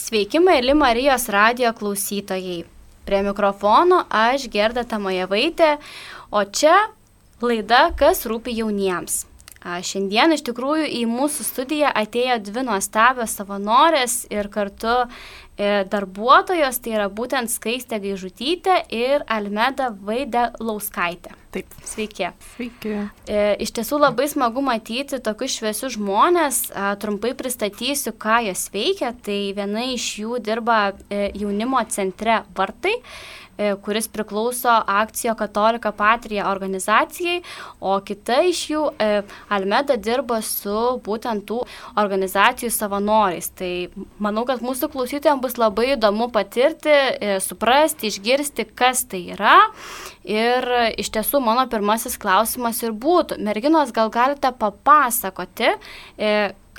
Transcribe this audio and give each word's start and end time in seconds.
Sveiki, 0.00 0.38
mėly 0.40 0.72
Marijos 0.72 1.26
radio 1.28 1.74
klausytojai. 1.76 2.62
Prie 3.04 3.18
mikrofono 3.26 3.98
aš 4.08 4.46
Gerda 4.48 4.80
Tamajevaitė, 4.88 5.74
o 6.32 6.40
čia 6.46 6.76
laida 7.44 7.90
Kas 8.00 8.24
rūpi 8.30 8.54
jauniems. 8.56 9.26
Šiandien 9.60 10.32
iš 10.32 10.46
tikrųjų 10.46 10.86
į 11.02 11.02
mūsų 11.10 11.44
studiją 11.44 11.90
atėjo 12.02 12.38
dvi 12.46 12.64
nuostabios 12.70 13.34
savanorės 13.36 14.22
ir 14.32 14.48
kartu 14.54 14.94
darbuotojos, 15.90 16.80
tai 16.80 16.96
yra 16.96 17.10
būtent 17.12 17.52
Skaistė 17.52 18.00
Gaižutytė 18.00 18.78
ir 18.96 19.26
Almeda 19.28 19.90
Vaidė 19.92 20.48
Lauskaitė. 20.62 21.34
Taip. 21.50 21.72
Sveiki. 21.82 22.28
Sveiki. 22.54 22.92
E, 23.26 23.38
iš 23.64 23.72
tiesų 23.74 23.98
labai 23.98 24.28
smagu 24.30 24.62
matyti 24.62 25.18
tokius 25.18 25.56
šviesius 25.58 25.96
žmonės. 25.96 26.60
Trumpai 27.02 27.32
pristatysiu, 27.38 28.14
ką 28.14 28.38
jos 28.46 28.68
veikia. 28.70 29.10
Tai 29.26 29.38
viena 29.58 29.82
iš 29.90 30.06
jų 30.22 30.38
dirba 30.46 30.92
e, 31.10 31.32
jaunimo 31.34 31.82
centre 31.90 32.44
Vartai. 32.56 32.94
E, 33.60 33.74
kuris 33.76 34.08
priklauso 34.08 34.72
akcijo 34.86 35.34
Katolika 35.34 35.92
Patrija 35.92 36.46
organizacijai, 36.48 37.42
o 37.80 37.98
kita 38.00 38.38
iš 38.48 38.62
jų 38.70 38.84
e, 38.96 39.08
Almeda 39.52 39.98
dirba 40.00 40.38
su 40.44 40.76
būtent 41.04 41.44
tų 41.50 41.58
organizacijų 42.00 42.70
savanoriais. 42.72 43.50
Tai 43.60 43.72
manau, 44.16 44.46
kad 44.48 44.64
mūsų 44.64 44.88
klausytojams 44.94 45.44
bus 45.44 45.58
labai 45.60 45.90
įdomu 45.92 46.30
patirti, 46.32 46.94
e, 46.94 47.36
suprasti, 47.44 48.08
išgirsti, 48.08 48.64
kas 48.80 49.04
tai 49.12 49.26
yra. 49.36 49.58
Ir 50.24 50.64
iš 51.00 51.12
tiesų 51.12 51.42
mano 51.44 51.66
pirmasis 51.68 52.16
klausimas 52.20 52.80
ir 52.80 52.96
būtų, 52.96 53.42
merginos, 53.44 53.92
gal 53.92 54.08
galite 54.14 54.54
papasakoti, 54.56 55.74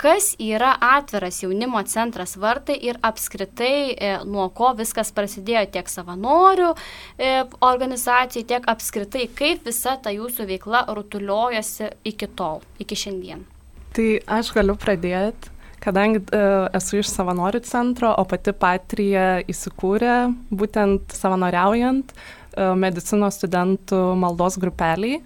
kas 0.02 0.32
yra 0.42 0.74
atviras 0.82 1.44
jaunimo 1.44 1.82
centras 1.86 2.34
vartai 2.42 2.78
ir 2.82 2.98
apskritai 3.06 3.94
e, 3.94 4.12
nuo 4.26 4.48
ko 4.58 4.72
viskas 4.78 5.14
prasidėjo 5.14 5.68
tiek 5.76 5.92
savanorių 5.92 6.72
e, 6.74 7.32
organizacijai, 7.68 8.48
tiek 8.50 8.68
apskritai, 8.72 9.28
kaip 9.38 9.66
visa 9.68 9.98
ta 10.02 10.14
jūsų 10.16 10.48
veikla 10.50 10.88
rutuliojasi 10.98 11.92
iki 12.14 12.32
tol, 12.34 12.64
iki 12.82 12.98
šiandien. 12.98 13.46
Tai 13.94 14.10
aš 14.40 14.54
galiu 14.56 14.78
pradėti, 14.80 15.54
kadangi 15.84 16.24
e, 16.24 16.44
esu 16.80 17.02
iš 17.02 17.12
savanorių 17.14 17.62
centro, 17.68 18.14
o 18.18 18.26
pati 18.26 18.56
Patrija 18.58 19.42
įsikūrė 19.52 20.16
būtent 20.50 21.14
savanoriaujant 21.14 22.16
e, 22.16 22.72
medicinos 22.74 23.38
studentų 23.38 24.02
maldos 24.18 24.58
grupeliai 24.62 25.22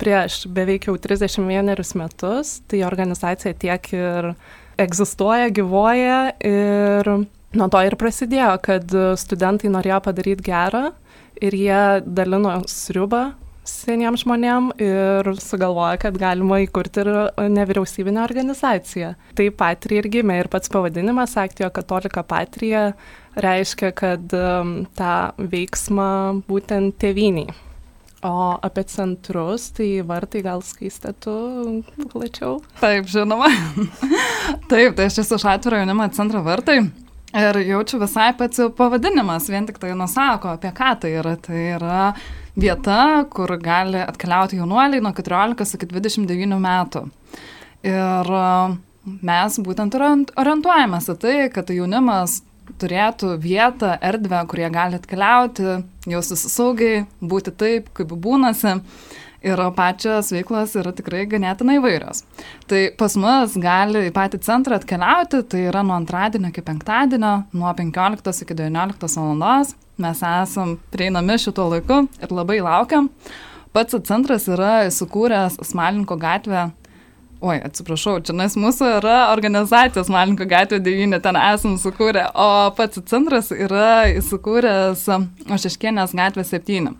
prieš 0.00 0.44
beveik 0.50 0.88
jau 0.88 0.96
31 1.00 1.94
metus, 2.00 2.58
tai 2.68 2.82
organizacija 2.86 3.54
tiek 3.54 3.92
ir 3.94 4.32
egzistuoja, 4.80 5.52
gyvoja 5.54 6.18
ir 6.42 7.10
nuo 7.54 7.70
to 7.70 7.84
ir 7.86 7.96
prasidėjo, 8.00 8.56
kad 8.64 8.98
studentai 9.20 9.70
norėjo 9.70 10.00
padaryti 10.08 10.46
gerą 10.50 10.88
ir 11.42 11.56
jie 11.58 11.80
dalino 12.06 12.58
sriubą 12.70 13.30
seniems 13.64 14.24
žmonėm 14.24 14.70
ir 14.82 15.30
sugalvoja, 15.40 15.96
kad 16.02 16.18
galima 16.20 16.60
įkurti 16.64 17.00
ir 17.00 17.10
nevyriausybinę 17.54 18.20
organizaciją. 18.24 19.14
Tai 19.36 19.48
Patrija 19.56 20.04
ir 20.04 20.10
gimė 20.18 20.42
ir 20.42 20.50
pats 20.52 20.72
pavadinimas 20.72 21.36
Aktijo 21.40 21.70
Katolika 21.74 22.22
Patrija 22.28 22.90
reiškia, 23.40 23.94
kad 23.96 24.36
um, 24.36 24.76
tą 24.98 25.16
veiksmą 25.38 26.10
būtent 26.48 26.98
tėviniai 27.00 27.54
O 28.24 28.58
apie 28.64 28.86
centrus, 28.88 29.66
tai 29.76 30.00
vartai 30.08 30.40
gal 30.46 30.62
skaistėtų 30.64 31.32
plačiau? 32.08 32.54
Taip, 32.80 33.08
žinoma. 33.12 33.50
Taip, 34.70 34.94
tai 34.96 35.10
aš 35.10 35.18
esu 35.20 35.36
iš 35.36 35.44
atviro 35.52 35.82
jaunimo 35.82 36.06
centro 36.16 36.40
vartai. 36.46 36.78
Ir 37.34 37.58
jaučiu 37.66 37.98
visai 38.00 38.30
pats 38.38 38.62
pavadinimas, 38.78 39.50
vien 39.50 39.66
tik 39.68 39.80
tai 39.82 39.90
nusako, 39.98 40.54
apie 40.54 40.70
ką 40.72 40.94
tai 41.02 41.12
yra. 41.18 41.34
Tai 41.42 41.60
yra 41.74 42.00
vieta, 42.56 43.26
kur 43.28 43.50
gali 43.60 44.00
atkeliauti 44.00 44.56
jaunuoliai 44.60 45.02
nuo 45.04 45.12
14 45.12 45.76
iki 45.76 45.90
29 45.92 46.60
metų. 46.64 47.04
Ir 47.84 48.34
mes 49.04 49.60
būtent 49.66 50.00
orientuojamės 50.00 51.10
į 51.12 51.18
tai, 51.20 51.36
kad 51.52 51.74
jaunimas 51.74 52.40
turėtų 52.80 53.34
vietą, 53.42 53.98
erdvę, 54.00 54.40
kur 54.48 54.62
jie 54.62 54.70
gali 54.72 54.96
atkeliauti, 54.96 55.74
jaustis 56.08 56.46
saugiai, 56.52 57.04
būti 57.20 57.54
taip, 57.54 57.92
kaip 57.96 58.12
būnasi. 58.12 58.80
Ir 59.44 59.60
pačios 59.76 60.30
veiklos 60.32 60.72
yra 60.80 60.94
tikrai 60.96 61.26
ganėtinai 61.28 61.74
įvairios. 61.76 62.22
Tai 62.64 62.78
pas 62.96 63.12
mus 63.20 63.58
gali 63.60 64.06
į 64.08 64.12
patį 64.16 64.40
centrą 64.46 64.78
atkeliauti, 64.80 65.42
tai 65.44 65.66
yra 65.68 65.82
nuo 65.84 65.98
antradienio 65.98 66.48
iki 66.48 66.64
penktadienio, 66.64 67.34
nuo 67.52 67.74
15 67.76 68.46
iki 68.46 68.56
19 68.56 69.18
valandos. 69.20 69.74
Mes 70.00 70.22
esam 70.24 70.78
prieinami 70.90 71.36
šituo 71.38 71.68
laiku 71.74 72.06
ir 72.24 72.32
labai 72.32 72.62
laukiam. 72.64 73.10
Pats 73.76 74.00
centras 74.08 74.48
yra 74.48 74.86
įsikūręs 74.88 75.60
Smalinko 75.68 76.16
gatvė 76.16 76.70
Oi, 77.44 77.58
atsiprašau, 77.60 78.22
čia 78.24 78.32
nes 78.32 78.54
mūsų 78.56 78.86
yra 79.02 79.16
organizacijos 79.28 80.08
Malinko 80.08 80.46
gatvė 80.48 80.78
9, 80.80 81.18
ten 81.20 81.36
esam 81.36 81.74
sukūrę, 81.76 82.22
o 82.40 82.70
pats 82.72 83.02
centras 83.10 83.50
yra 83.52 84.06
įsikūręs 84.14 85.02
Ošeškienės 85.52 86.14
gatvė 86.16 86.44
7. 86.48 86.94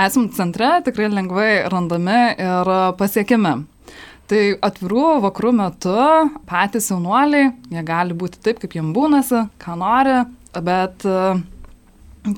Esam 0.00 0.30
centre 0.32 0.70
tikrai 0.86 1.10
lengvai 1.12 1.50
randami 1.68 2.22
ir 2.40 2.70
pasiekimi. 2.96 3.52
Tai 4.32 4.40
atvirų 4.70 5.10
vakarų 5.26 5.52
metu 5.60 5.98
patys 6.48 6.88
jaunuoliai, 6.94 7.52
jie 7.76 7.84
gali 7.84 8.16
būti 8.16 8.40
taip, 8.40 8.64
kaip 8.64 8.78
jiems 8.78 8.96
būnasi, 8.96 9.44
ką 9.60 9.76
nori, 9.82 10.16
bet 10.56 11.04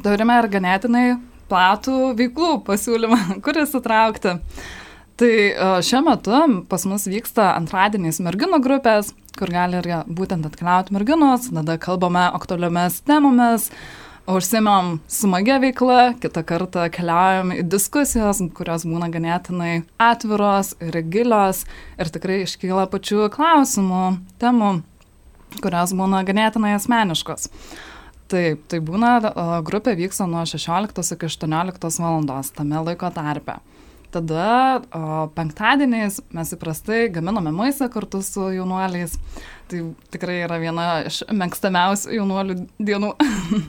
turime 0.03 0.43
ir 0.43 0.51
ganėtinai 0.59 1.07
platų 1.47 2.17
veiklų 2.19 2.53
pasiūlymą, 2.67 3.23
kuris 3.47 3.79
įtraukti. 3.79 4.41
Tai 5.19 5.29
e, 5.51 5.53
šiuo 5.83 6.05
metu 6.07 6.37
pas 6.71 6.85
mus 6.87 7.09
vyksta 7.11 7.49
antradieniais 7.57 8.21
merginų 8.23 8.61
grupės, 8.63 9.09
kur 9.35 9.51
gali 9.51 9.81
ir 9.81 9.89
būtent 10.07 10.47
atkeliauti 10.47 10.95
merginos, 10.95 11.49
tada 11.51 11.75
kalbame 11.83 12.23
aktualiomis 12.37 13.01
temomis, 13.03 13.65
užsimėm 14.31 15.01
smagia 15.11 15.57
veikla, 15.59 16.13
kitą 16.23 16.45
kartą 16.47 16.85
keliaujam 16.95 17.51
į 17.57 17.65
diskusijas, 17.67 18.45
kurios 18.55 18.85
būna 18.87 19.09
ganėtinai 19.11 19.73
atviros 19.99 20.77
ir 20.87 21.01
gilios 21.11 21.65
ir 21.99 22.13
tikrai 22.15 22.45
iškyla 22.45 22.87
pačių 22.93 23.27
klausimų, 23.35 24.05
temų, 24.39 24.71
kurios 25.59 25.97
būna 25.99 26.23
ganėtinai 26.29 26.77
asmeniškos. 26.77 27.51
Taip, 28.31 28.63
tai 28.71 28.79
būna, 28.87 29.17
e, 29.25 29.49
grupė 29.67 29.97
vyksta 29.99 30.31
nuo 30.31 30.47
16 30.47 31.19
iki 31.19 31.33
18 31.33 31.99
valandos 32.07 32.55
tame 32.55 32.87
laiko 32.87 33.11
tarpe. 33.11 33.59
Tada 34.09 34.81
o, 34.81 35.29
penktadieniais 35.37 36.23
mes 36.33 36.53
įprastai 36.57 37.11
gaminame 37.13 37.53
maistą 37.53 37.91
kartu 37.93 38.23
su 38.25 38.47
jaunuoliais. 38.55 39.19
Tai 39.69 39.83
tikrai 40.15 40.39
yra 40.47 40.57
viena 40.63 40.87
iš 41.11 41.21
mėgstamiausių 41.29 42.15
jaunuolių 42.17 42.57
dienų, 42.81 43.11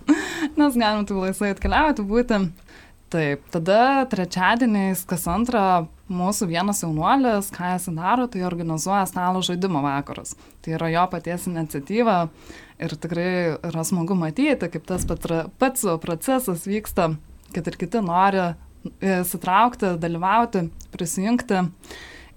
nes 0.60 0.78
galim 0.80 1.04
tai 1.10 1.18
laisvai 1.20 1.52
atkeliauti, 1.56 2.06
būti. 2.08 2.40
Taip, 3.10 3.42
tada 3.50 4.06
trečiadieniais 4.06 5.02
kas 5.10 5.24
antrą 5.28 5.90
mūsų 6.14 6.46
vienas 6.52 6.84
jaunuolis, 6.84 7.50
ką 7.52 7.74
jis 7.74 7.88
daro, 7.98 8.28
tai 8.30 8.44
organizuoja 8.46 9.08
stalo 9.10 9.42
žaidimo 9.46 9.82
vakarus. 9.82 10.36
Tai 10.62 10.76
yra 10.78 10.92
jo 10.94 11.08
paties 11.10 11.48
iniciatyva 11.50 12.18
ir 12.80 12.96
tikrai 13.02 13.32
yra 13.72 13.84
smagu 13.84 14.16
matyti, 14.16 14.70
kaip 14.72 14.86
tas 14.88 15.08
pats 15.10 15.88
procesas 16.06 16.68
vyksta, 16.70 17.12
kad 17.56 17.72
ir 17.74 17.80
kiti 17.82 18.06
nori 18.06 18.52
įsitraukti, 18.86 19.96
dalyvauti, 20.02 20.68
prisijungti. 20.94 21.66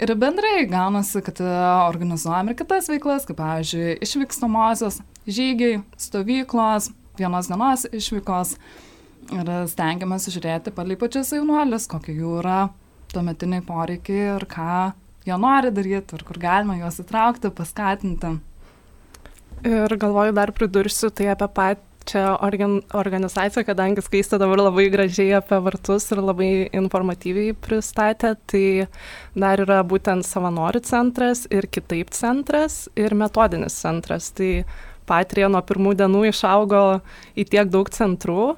Ir 0.03 0.15
bendrai 0.19 0.65
gaunasi, 0.67 1.21
kad 1.23 1.39
e, 1.45 1.51
organizuojam 1.87 2.51
ir 2.51 2.57
kitas 2.59 2.89
veiklas, 2.91 3.27
kaip, 3.29 3.39
pavyzdžiui, 3.39 4.01
išvykstamosios 4.03 4.99
žygiai, 5.31 5.83
stovyklos, 6.01 6.91
vienos 7.21 7.51
dienos 7.51 7.87
išvykos. 7.95 8.57
Ir 9.33 9.51
stengiamės 9.71 10.27
žiūrėti 10.35 10.73
palai 10.75 10.97
pačius 10.99 11.31
jaunuolius, 11.37 11.87
kokie 11.91 12.17
jų 12.17 12.41
yra 12.41 12.65
tuometiniai 13.13 13.63
poreikiai 13.63 14.33
ir 14.35 14.47
ką 14.51 14.91
jie 15.27 15.37
nori 15.39 15.71
daryti 15.71 16.17
ir 16.17 16.25
kur 16.27 16.41
galima 16.43 16.75
juos 16.81 16.99
įtraukti, 17.05 17.53
paskatinti. 17.55 18.33
Ir 19.69 19.95
galvoju 19.95 20.35
dar 20.35 20.51
pridursiu 20.57 21.13
tai 21.15 21.31
apie 21.37 21.47
pat 21.55 21.87
čia 22.07 22.37
organ, 22.45 22.81
organizacija, 22.97 23.65
kadangi 23.67 24.03
skaista 24.05 24.39
dabar 24.41 24.61
labai 24.61 24.89
gražiai 24.93 25.37
apie 25.39 25.59
vartus 25.65 26.09
ir 26.13 26.23
labai 26.23 26.53
informatyviai 26.75 27.57
pristatė, 27.59 28.35
tai 28.51 28.65
dar 29.35 29.63
yra 29.65 29.81
būtent 29.87 30.27
savanorių 30.27 30.83
centras 30.87 31.47
ir 31.51 31.69
kitaip 31.71 32.13
centras 32.15 32.87
ir 32.97 33.15
metodinis 33.19 33.79
centras. 33.83 34.31
Tai 34.37 34.65
Patrija 35.09 35.49
nuo 35.51 35.61
pirmų 35.67 35.97
dienų 35.99 36.27
išaugo 36.31 37.03
į 37.35 37.47
tiek 37.51 37.71
daug 37.73 37.91
centrų. 37.93 38.55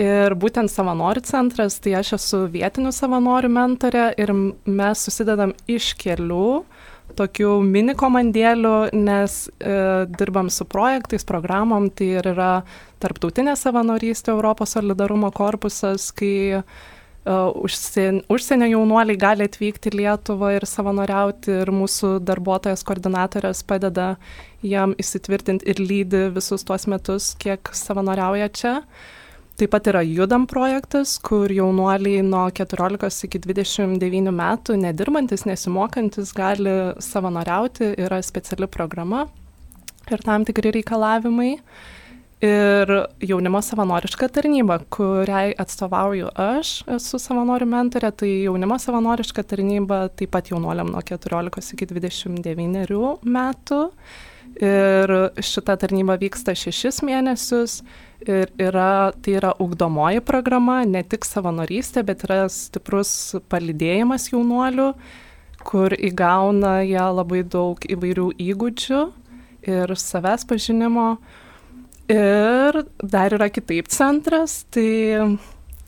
Ir 0.00 0.32
būtent 0.38 0.70
savanorių 0.70 1.20
centras, 1.26 1.80
tai 1.82 1.96
aš 1.98 2.14
esu 2.16 2.44
vietinių 2.52 2.92
savanorių 2.94 3.50
mentorė 3.52 4.04
ir 4.22 4.30
mes 4.64 5.02
susidedam 5.04 5.52
iš 5.68 5.92
kelių 5.98 6.62
tokių 7.16 7.56
mini 7.66 7.94
komandėlių, 7.98 8.92
nes 8.96 9.42
e, 9.58 9.74
dirbam 10.18 10.50
su 10.52 10.66
projektais, 10.68 11.26
programom, 11.26 11.88
tai 11.90 12.12
ir 12.20 12.30
yra 12.32 12.52
tarptautinė 13.02 13.56
savanorystė 13.58 14.34
Europos 14.34 14.76
solidarumo 14.76 15.30
korpusas, 15.34 16.10
kai 16.16 16.32
e, 16.60 16.62
užsien, 17.64 18.22
užsienio 18.32 18.70
jaunuoliai 18.74 19.20
gali 19.20 19.46
atvykti 19.48 19.92
į 19.92 20.00
Lietuvą 20.02 20.54
ir 20.56 20.66
savanoriauti 20.68 21.54
ir 21.62 21.72
mūsų 21.74 22.18
darbuotojas 22.26 22.84
koordinatorės 22.88 23.64
padeda 23.68 24.14
jam 24.62 24.96
įsitvirtinti 25.00 25.68
ir 25.70 25.80
lydi 25.80 26.26
visus 26.34 26.66
tuos 26.68 26.88
metus, 26.90 27.32
kiek 27.40 27.72
savanoriauja 27.76 28.52
čia. 28.52 28.76
Taip 29.60 29.74
pat 29.74 29.90
yra 29.90 30.00
Judam 30.00 30.46
projektas, 30.48 31.18
kur 31.20 31.52
jaunuoliai 31.52 32.22
nuo 32.24 32.46
14 32.48 33.26
iki 33.26 33.42
29 33.44 34.32
metų 34.32 34.78
nedirbantis, 34.80 35.44
nesimokantis 35.44 36.32
gali 36.32 36.72
savanoriauti, 37.04 37.90
yra 38.00 38.22
speciali 38.24 38.70
programa 38.72 39.26
ir 40.08 40.24
tam 40.24 40.48
tikri 40.48 40.72
reikalavimai. 40.78 41.50
Ir 42.40 42.94
jaunimo 43.20 43.60
savanoriška 43.60 44.30
tarnyba, 44.32 44.80
kuriai 44.88 45.52
atstovauju 45.60 46.32
aš, 46.40 46.74
esu 46.96 47.20
savanorių 47.20 47.68
mentorė, 47.68 48.14
tai 48.16 48.32
jaunimo 48.46 48.80
savanoriška 48.80 49.44
tarnyba 49.44 50.06
taip 50.16 50.32
pat 50.32 50.48
jaunuoliam 50.54 50.88
nuo 50.88 51.04
14 51.04 51.76
iki 51.76 51.92
29 51.92 53.18
metų. 53.28 53.86
Ir 54.56 55.18
šita 55.44 55.76
tarnyba 55.84 56.16
vyksta 56.18 56.56
šešis 56.56 57.04
mėnesius 57.04 57.82
ir 58.26 58.52
yra, 58.60 59.12
tai 59.22 59.36
yra 59.38 59.52
ugdomoji 59.62 60.22
programa, 60.24 60.80
ne 60.84 61.02
tik 61.02 61.24
savanorystė, 61.28 62.04
bet 62.06 62.24
yra 62.26 62.44
stiprus 62.52 63.36
palidėjimas 63.52 64.30
jaunuolių, 64.32 64.90
kur 65.64 65.94
įgauna 65.94 66.80
jie 66.86 67.04
labai 67.20 67.42
daug 67.44 67.80
įvairių 67.84 68.30
įgūdžių 68.40 69.00
ir 69.68 69.94
savęs 69.96 70.46
pažinimo. 70.48 71.14
Ir 72.10 72.80
dar 72.98 73.36
yra 73.36 73.50
kitaip 73.52 73.88
centras, 73.92 74.64
tai 74.74 75.38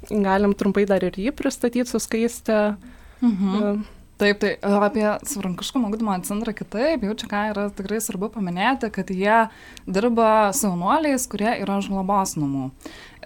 galim 0.09 0.55
trumpai 0.55 0.85
dar 0.87 1.03
ir 1.03 1.17
jį 1.19 1.33
pristatyti 1.35 1.89
su 1.91 2.01
skaiste. 2.03 2.77
Mhm. 3.23 3.83
Taip, 4.23 4.39
tai 4.39 4.51
e, 4.55 4.73
apie 4.87 5.07
savarankiškumo 5.27 5.89
ugdymo 5.91 6.13
centrą 6.23 6.53
kitaip, 6.55 7.03
jau 7.03 7.15
čia 7.19 7.27
ką 7.27 7.39
yra 7.51 7.63
tikrai 7.75 7.97
svarbu 7.99 8.29
paminėti, 8.31 8.87
kad 8.95 9.09
jie 9.11 9.39
dirba 9.83 10.27
su 10.55 10.69
jaunuoliais, 10.69 11.25
kurie 11.31 11.49
yra 11.57 11.81
už 11.81 11.89
globos 11.91 12.37
namų. 12.39 12.69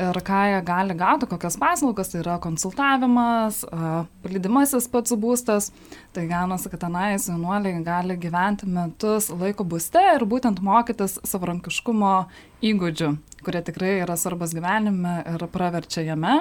Ir 0.01 0.21
ką 0.25 0.39
jie 0.49 0.63
gali 0.65 0.97
gauti, 0.97 1.29
kokias 1.29 1.59
paslaugas, 1.61 2.15
tai 2.15 2.23
yra 2.23 2.39
konsultavimas, 2.41 3.61
e, 3.69 3.91
palydimasis 4.25 4.89
pats 4.95 5.13
būstas. 5.21 5.69
Tai 6.17 6.25
gaunasi, 6.33 6.73
kad 6.73 6.87
tenais 6.87 7.29
jaunuoliai 7.29 7.85
gali 7.85 8.17
gyventi 8.23 8.65
metus 8.65 9.29
laiko 9.29 9.69
būste 9.69 10.01
ir 10.15 10.25
būtent 10.25 10.65
mokytis 10.65 11.19
savarankiškumo 11.29 12.15
įgūdžių, 12.73 13.13
kurie 13.45 13.65
tikrai 13.69 13.99
yra 14.01 14.17
svarbus 14.17 14.57
gyvenime 14.57 15.19
ir 15.35 15.49
praverčia 15.53 16.09
jame 16.09 16.41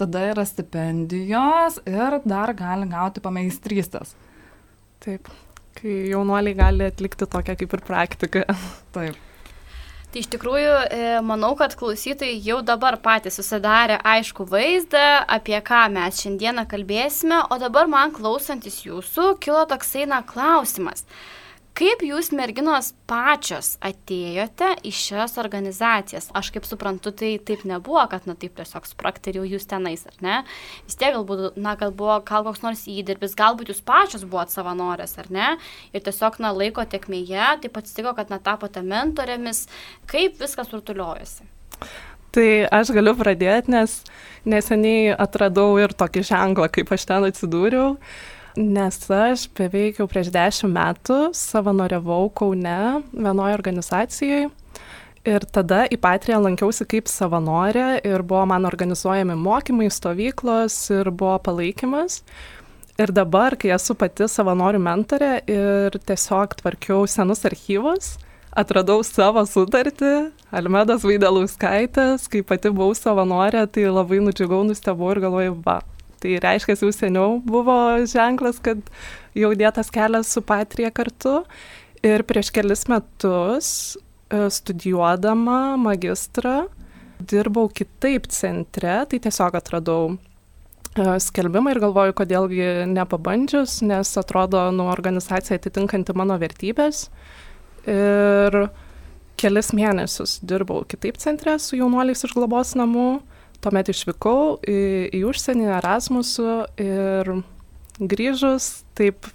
tada 0.00 0.24
yra 0.32 0.44
stipendijos 0.48 1.80
ir 1.86 2.20
dar 2.24 2.54
gali 2.56 2.88
gauti 2.90 3.22
pameistrystės. 3.24 4.14
Taip, 5.00 5.30
kai 5.78 5.96
jaunuoliai 6.10 6.56
gali 6.58 6.88
atlikti 6.90 7.28
tokią 7.30 7.56
kaip 7.60 7.76
ir 7.76 7.84
praktiką. 7.86 8.46
Taip. 8.96 9.26
Tai 10.10 10.18
iš 10.18 10.26
tikrųjų, 10.32 10.70
e, 10.90 11.02
manau, 11.22 11.52
kad 11.54 11.76
klausytojai 11.78 12.40
jau 12.42 12.56
dabar 12.66 12.96
patys 12.98 13.36
susidarė 13.38 14.00
aišku 14.02 14.42
vaizdą, 14.50 15.22
apie 15.30 15.54
ką 15.62 15.84
mes 15.94 16.18
šiandieną 16.24 16.64
kalbėsime, 16.72 17.44
o 17.46 17.58
dabar 17.62 17.86
man 17.86 18.10
klausantis 18.16 18.80
jūsų 18.82 19.36
kilo 19.38 19.62
toksai 19.70 20.08
na 20.10 20.18
klausimas. 20.26 21.06
Kaip 21.78 22.02
jūs 22.02 22.28
merginos 22.34 22.90
pačios 23.08 23.76
atėjote 23.84 24.72
į 24.84 24.90
šias 24.94 25.36
organizacijas? 25.40 26.26
Aš 26.36 26.50
kaip 26.54 26.66
suprantu, 26.68 27.12
tai 27.16 27.30
taip 27.46 27.62
nebuvo, 27.68 28.02
kad, 28.10 28.26
na, 28.28 28.34
taip 28.38 28.56
tiesiog 28.58 28.88
sprakt 28.88 29.28
ir 29.30 29.38
jau 29.38 29.46
jūs 29.48 29.68
tenais, 29.70 30.02
ar 30.10 30.18
ne? 30.24 30.40
Vis 30.88 30.98
tiek 31.00 31.14
galbūt, 31.14 31.56
na, 31.60 31.76
gal 31.80 31.94
buvo 31.96 32.18
gal 32.26 32.44
koks 32.48 32.64
nors 32.64 32.82
įdirbis, 32.90 33.36
galbūt 33.38 33.70
jūs 33.72 33.84
pačios 33.86 34.26
buvote 34.26 34.56
savanorės, 34.56 35.14
ar 35.22 35.30
ne? 35.32 35.52
Ir 35.94 36.04
tiesiog, 36.04 36.40
na, 36.42 36.50
laiko 36.56 36.84
tekmėje, 36.84 37.46
taip 37.62 37.78
atsitiko, 37.80 38.16
kad, 38.18 38.34
na, 38.34 38.40
tapote 38.42 38.82
mentorėmis. 38.84 39.64
Kaip 40.10 40.42
viskas 40.42 40.74
rutuliojasi? 40.74 41.48
Tai 42.30 42.50
aš 42.76 42.92
galiu 42.94 43.16
pradėti, 43.18 43.72
nes 43.74 43.96
neseniai 44.46 45.14
atradau 45.18 45.72
ir 45.82 45.94
tokį 45.98 46.26
ženklą, 46.28 46.68
kaip 46.70 46.92
aš 46.94 47.08
ten 47.08 47.26
atsidūriau. 47.26 47.96
Nes 48.58 48.96
aš 49.10 49.44
beveik 49.54 50.00
jau 50.00 50.08
prieš 50.10 50.32
dešimt 50.34 50.72
metų 50.74 51.18
savanoriavau 51.38 52.32
Kaune 52.34 53.02
vienoje 53.12 53.54
organizacijoje. 53.54 54.48
Ir 55.28 55.44
tada 55.52 55.84
į 55.86 55.98
Patriją 56.00 56.40
lankiausi 56.42 56.86
kaip 56.88 57.06
savanorė 57.06 58.00
ir 58.08 58.24
buvo 58.26 58.46
man 58.50 58.66
organizuojami 58.66 59.36
mokymai, 59.38 59.90
stovyklos 59.92 60.78
ir 60.96 61.12
buvo 61.12 61.36
palaikymas. 61.44 62.24
Ir 62.98 63.12
dabar, 63.14 63.54
kai 63.54 63.70
esu 63.76 63.94
pati 63.94 64.26
savanorių 64.26 64.80
mentorė 64.82 65.30
ir 65.46 65.94
tiesiog 66.08 66.56
tvarkiau 66.58 67.06
senus 67.08 67.46
archyvus, 67.46 68.16
atradau 68.50 69.04
savo 69.06 69.44
sutartį, 69.46 70.32
Almedas 70.50 71.06
Vaidalauskaitas, 71.06 72.26
kai 72.26 72.42
pati 72.42 72.74
buvau 72.74 72.96
savanorė, 72.98 73.62
tai 73.70 73.86
labai 73.86 74.18
nudžiugau, 74.24 74.64
nustebau 74.66 75.14
ir 75.14 75.22
galvojau, 75.22 75.54
va, 75.64 75.78
Tai 76.20 76.36
reiškia, 76.44 76.76
jau 76.76 76.90
seniau 76.92 77.38
buvo 77.44 77.74
ženklas, 78.08 78.58
kad 78.60 78.82
jau 79.36 79.52
dėtas 79.56 79.88
kelias 79.94 80.32
su 80.34 80.42
Patrija 80.44 80.90
kartu. 80.92 81.40
Ir 82.04 82.24
prieš 82.28 82.50
kelis 82.52 82.86
metus 82.88 83.70
e, 84.28 84.48
studijuodama 84.52 85.76
magistrą 85.80 86.66
dirbau 87.20 87.68
kitaip 87.68 88.28
centre, 88.32 89.04
tai 89.08 89.20
tiesiog 89.20 89.56
atradau 89.58 90.12
e, 90.12 91.16
skelbimą 91.20 91.74
ir 91.74 91.82
galvoju, 91.82 92.16
kodėlgi 92.20 92.68
nepabandžius, 92.92 93.80
nes 93.84 94.12
atrodo, 94.20 94.66
nu, 94.76 94.88
organizacija 94.92 95.60
atitinkanti 95.60 96.16
mano 96.16 96.36
vertybės. 96.40 97.08
Ir 97.88 98.62
kelis 99.40 99.72
mėnesius 99.76 100.38
dirbau 100.44 100.84
kitaip 100.88 101.16
centre 101.20 101.56
su 101.60 101.78
jaunuoliais 101.78 102.26
iš 102.26 102.36
globos 102.36 102.74
namų 102.76 103.22
Tuomet 103.60 103.90
išvykau 103.92 104.58
į, 104.64 104.80
į 105.18 105.24
užsienį 105.28 105.66
Erasmusų 105.78 106.52
ir 106.80 107.32
grįžus, 108.00 108.86
taip 108.96 109.28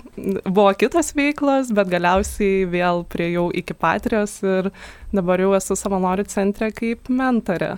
buvo 0.46 0.72
kitos 0.78 1.12
veiklos, 1.14 1.70
bet 1.76 1.92
galiausiai 1.92 2.64
vėl 2.70 3.04
priejau 3.10 3.52
iki 3.54 3.76
Patrijos 3.78 4.40
ir 4.42 4.72
dabar 5.14 5.44
jau 5.44 5.52
esu 5.58 5.78
savanorių 5.78 6.26
centre 6.32 6.72
kaip 6.74 7.12
mentorė. 7.14 7.76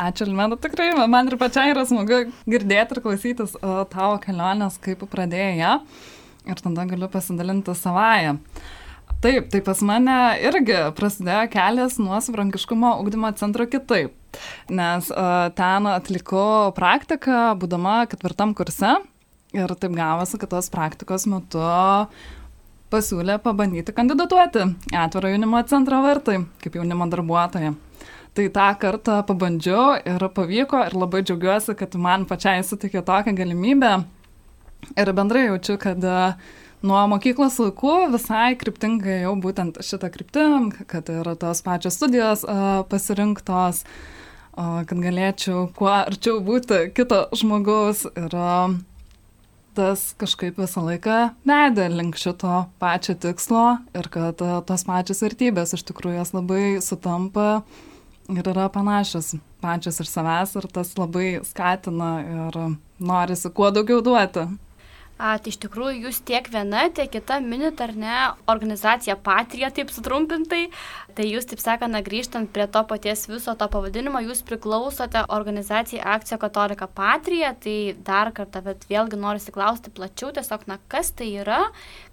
Ačiū, 0.00 0.28
Lmena, 0.28 0.56
tikrai 0.60 0.92
man 1.12 1.28
ir 1.28 1.36
pačiai 1.40 1.74
yra 1.74 1.84
smagu 1.88 2.22
girdėti 2.48 2.96
ir 2.96 3.02
klausytis 3.04 3.56
tavo 3.60 4.14
kelionės, 4.22 4.78
kaip 4.80 5.04
pradėjai 5.12 5.56
ją 5.60 5.74
ir 6.48 6.62
tada 6.64 6.86
galiu 6.88 7.08
pasidalinti 7.12 7.74
savają. 7.76 8.38
Taip, 9.20 9.50
tai 9.52 9.60
pas 9.60 9.82
mane 9.84 10.16
irgi 10.48 10.78
prasidėjo 10.96 11.50
kelias 11.52 11.98
nuo 12.00 12.16
savarankiškumo 12.24 12.94
ugdymo 13.02 13.34
centro 13.36 13.66
kitaip 13.68 14.16
nes 14.70 15.10
uh, 15.10 15.48
ten 15.56 15.88
atlikau 15.90 16.70
praktiką, 16.76 17.54
būdama 17.60 18.04
ketvirtam 18.10 18.54
kurse 18.56 18.98
ir 19.56 19.74
taip 19.74 19.96
gavosi, 19.96 20.38
kad 20.40 20.52
tos 20.52 20.70
praktikos 20.72 21.26
metu 21.30 21.62
pasiūlė 22.90 23.38
pabandyti 23.42 23.94
kandidatuoti 23.94 24.66
atviro 24.98 25.30
jaunimo 25.30 25.62
centro 25.70 26.00
vartai 26.02 26.40
kaip 26.62 26.78
jaunimo 26.78 27.06
darbuotoja. 27.10 27.74
Tai 28.34 28.46
tą 28.54 28.68
kartą 28.78 29.18
pabandžiau 29.26 29.98
ir 30.06 30.22
pavyko 30.34 30.84
ir 30.86 30.94
labai 30.94 31.24
džiaugiuosi, 31.26 31.74
kad 31.78 31.96
man 31.98 32.28
pačiai 32.30 32.62
sutikė 32.62 33.02
tokią 33.06 33.34
galimybę. 33.34 33.90
Ir 34.94 35.10
bendrai 35.14 35.48
jaučiu, 35.48 35.74
kad 35.82 35.98
nuo 36.86 37.00
mokyklos 37.10 37.58
laikų 37.60 37.96
visai 38.14 38.54
kryptingai 38.60 39.22
jau 39.24 39.34
būtent 39.40 39.80
šitą 39.84 40.10
kryptim, 40.12 40.70
kad 40.90 41.10
yra 41.12 41.36
tos 41.38 41.62
pačios 41.66 41.98
studijos 41.98 42.46
pasirinktos. 42.90 43.84
Kad 44.60 44.98
galėčiau 44.98 45.68
kuo 45.76 45.88
arčiau 45.94 46.40
būti 46.44 46.90
kito 46.92 47.22
žmogaus 47.38 48.02
ir 48.10 48.34
tas 49.78 50.02
kažkaip 50.20 50.58
visą 50.58 50.82
laiką 50.84 51.18
vedė 51.46 51.86
link 51.92 52.18
šito 52.18 52.64
pačio 52.82 53.14
tikslo 53.22 53.78
ir 53.96 54.08
kad 54.12 54.42
tos 54.66 54.84
pačios 54.88 55.22
vertybės 55.22 55.76
iš 55.76 55.86
tikrųjų 55.88 56.18
jas 56.18 56.34
labai 56.34 56.64
sutampa 56.84 57.62
ir 58.28 58.50
yra 58.52 58.66
panašios 58.74 59.36
pačios 59.62 60.00
iš 60.02 60.10
savęs 60.10 60.56
ir 60.58 60.66
tas 60.74 60.92
labai 60.98 61.28
skatina 61.46 62.10
ir 62.24 62.58
norisi 62.98 63.54
kuo 63.54 63.70
daugiau 63.74 64.02
duoti. 64.04 64.48
A, 65.20 65.34
tai 65.36 65.52
iš 65.52 65.58
tikrųjų 65.60 66.06
jūs 66.06 66.22
tiek 66.24 66.46
viena, 66.48 66.86
tiek 66.96 67.10
kita 67.12 67.42
minit 67.44 67.80
ar 67.84 67.90
ne 67.92 68.14
organizacija 68.48 69.18
Patrija, 69.20 69.68
taip 69.76 69.92
sutrumpintai. 69.92 70.62
Tai 71.12 71.26
jūs, 71.26 71.44
taip 71.50 71.60
sakant, 71.60 71.98
grįžtant 72.06 72.48
prie 72.54 72.64
to 72.72 72.80
paties 72.88 73.26
viso 73.28 73.52
to 73.58 73.68
pavadinimo, 73.68 74.22
jūs 74.24 74.40
priklausote 74.48 75.26
organizacijai 75.36 76.06
Akcija 76.14 76.40
Katolika 76.40 76.88
Patrija. 76.88 77.52
Tai 77.60 77.76
dar 78.06 78.32
kartą, 78.32 78.64
bet 78.64 78.88
vėlgi 78.88 79.20
noriu 79.20 79.42
įsiklausti 79.42 79.92
plačiau, 79.92 80.32
tiesiog, 80.38 80.64
na, 80.70 80.80
kas 80.88 81.12
tai 81.12 81.28
yra, 81.42 81.66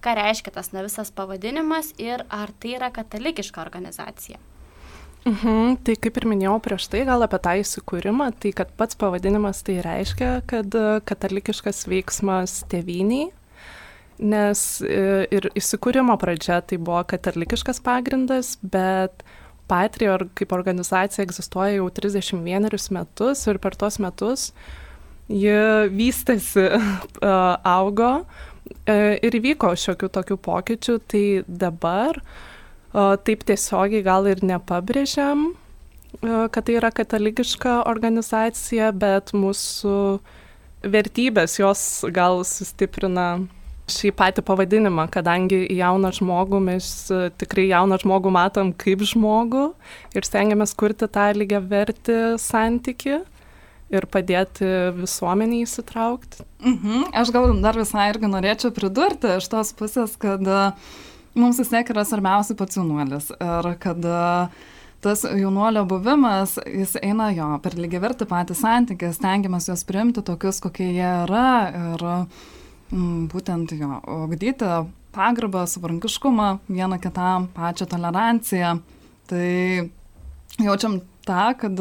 ką 0.04 0.18
reiškia 0.20 0.58
tas 0.60 0.74
na 0.76 0.84
visas 0.84 1.14
pavadinimas 1.16 1.94
ir 2.02 2.28
ar 2.28 2.52
tai 2.60 2.76
yra 2.76 2.92
katalikiška 2.92 3.64
organizacija. 3.64 4.44
Mhm, 5.28 5.82
tai 5.84 5.98
kaip 6.00 6.18
ir 6.22 6.26
minėjau 6.30 6.56
prieš 6.64 6.86
tai, 6.92 7.02
gal 7.08 7.26
apie 7.26 7.40
tą 7.44 7.58
įsikūrimą, 7.60 8.30
tai 8.40 8.54
kad 8.56 8.70
pats 8.80 8.96
pavadinimas 9.00 9.60
tai 9.68 9.82
reiškia, 9.84 10.30
kad 10.48 10.78
e, 10.78 11.02
katalikiškas 11.10 11.84
veiksmas 11.92 12.62
tėviniai, 12.72 13.26
nes 14.24 14.64
e, 14.88 15.28
ir 15.36 15.50
įsikūrimo 15.52 16.16
pradžia 16.22 16.62
tai 16.64 16.80
buvo 16.80 17.02
katalikiškas 17.12 17.84
pagrindas, 17.84 18.56
bet 18.64 19.26
Patrija 19.68 20.16
kaip 20.40 20.54
organizacija 20.56 21.26
egzistuoja 21.28 21.82
jau 21.82 21.90
31 21.92 22.92
metus 22.96 23.44
ir 23.52 23.60
per 23.60 23.76
tuos 23.76 24.00
metus 24.00 24.52
ji 25.28 25.58
vystėsi, 25.92 26.70
augo 27.78 28.14
e, 28.88 29.18
ir 29.20 29.42
įvyko 29.42 29.76
šiokių 29.76 30.14
tokių 30.22 30.40
pokyčių, 30.48 31.02
tai 31.12 31.26
dabar 31.52 32.24
uh, 32.24 32.46
taip 32.94 33.44
tiesiogiai 33.48 34.04
gal 34.06 34.28
ir 34.30 34.44
nepabrėžiam, 34.46 35.52
kad 36.22 36.64
tai 36.66 36.78
yra 36.80 36.92
katalikiška 36.96 37.82
organizacija, 37.90 38.92
bet 38.96 39.34
mūsų 39.36 39.98
vertybės 40.88 41.58
jos 41.60 41.84
gal 42.14 42.44
sustiprina 42.48 43.48
šį 43.88 44.12
patį 44.20 44.44
pavadinimą, 44.48 45.08
kadangi 45.12 45.62
jauną 45.78 46.12
žmogų 46.16 46.60
mes 46.64 46.90
tikrai 47.40 47.70
jauną 47.70 48.00
žmogų 48.02 48.34
matom 48.36 48.74
kaip 48.76 49.04
žmogų 49.08 49.70
ir 50.18 50.28
stengiamės 50.28 50.76
kurti 50.78 51.08
tą 51.08 51.30
lygią 51.38 51.62
vertį 51.64 52.20
santyki 52.42 53.22
ir 53.88 54.08
padėti 54.12 54.68
visuomeniai 54.98 55.64
įsitraukti. 55.64 56.44
Mhm. 56.60 57.06
Aš 57.16 57.32
gal 57.32 57.54
dar 57.64 57.80
visai 57.80 58.10
irgi 58.12 58.28
norėčiau 58.28 58.74
pridurti 58.76 59.38
iš 59.38 59.48
tos 59.54 59.72
pusės, 59.78 60.18
kad 60.20 60.44
uh, 60.44 60.74
mums 61.38 61.62
vis 61.62 61.72
tiek 61.72 61.94
yra 61.94 62.04
svarbiausia 62.08 62.58
pats 62.58 62.80
jaunuolis. 62.80 63.32
Ir 63.38 63.72
kad 63.82 64.06
tas 65.04 65.24
jaunuolio 65.24 65.86
buvimas, 65.88 66.58
jis 66.66 66.98
eina 67.04 67.30
jo 67.36 67.50
per 67.64 67.78
lygiavertį 67.78 68.28
patį 68.30 68.58
santykį, 68.58 69.12
stengiamės 69.16 69.70
juos 69.70 69.86
priimti 69.88 70.24
tokius, 70.26 70.62
kokie 70.64 70.90
jie 70.96 71.12
yra 71.26 71.50
ir 71.70 72.06
mm, 72.92 73.28
būtent 73.34 73.76
jo, 73.78 74.00
ugdyti 74.26 74.72
pagarbą, 75.18 75.66
savarankiškumą, 75.70 76.50
vieną 76.70 77.00
kitam, 77.02 77.48
pačią 77.56 77.88
toleranciją. 77.90 78.74
Tai 79.28 79.48
jaučiam 80.62 81.00
tą, 81.28 81.46
kad 81.62 81.80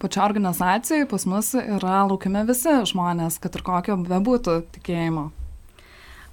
pačio 0.00 0.22
organizacijai 0.24 1.08
pas 1.08 1.26
mus 1.28 1.52
yra 1.60 2.02
laukiami 2.08 2.44
visi 2.48 2.74
žmonės, 2.92 3.38
kad 3.42 3.56
ir 3.56 3.64
kokio 3.66 3.98
bebūtų 4.08 4.60
tikėjimo. 4.76 5.28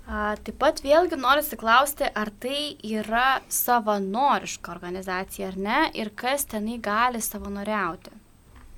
A, 0.06 0.36
taip 0.38 0.60
pat 0.62 0.84
vėlgi 0.86 1.18
noriu 1.18 1.58
klausti, 1.58 2.06
ar 2.06 2.30
tai 2.40 2.76
yra 2.86 3.42
savanoriška 3.50 4.70
organizacija 4.76 5.50
ar 5.50 5.58
ne 5.58 5.80
ir 5.98 6.12
kas 6.14 6.46
tenai 6.46 6.78
gali 6.78 7.22
savanoriauti. 7.22 8.14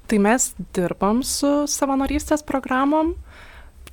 Tai 0.08 0.20
mes 0.24 0.54
dirbam 0.76 1.20
su 1.28 1.68
savanorystės 1.68 2.46
programom. 2.48 3.18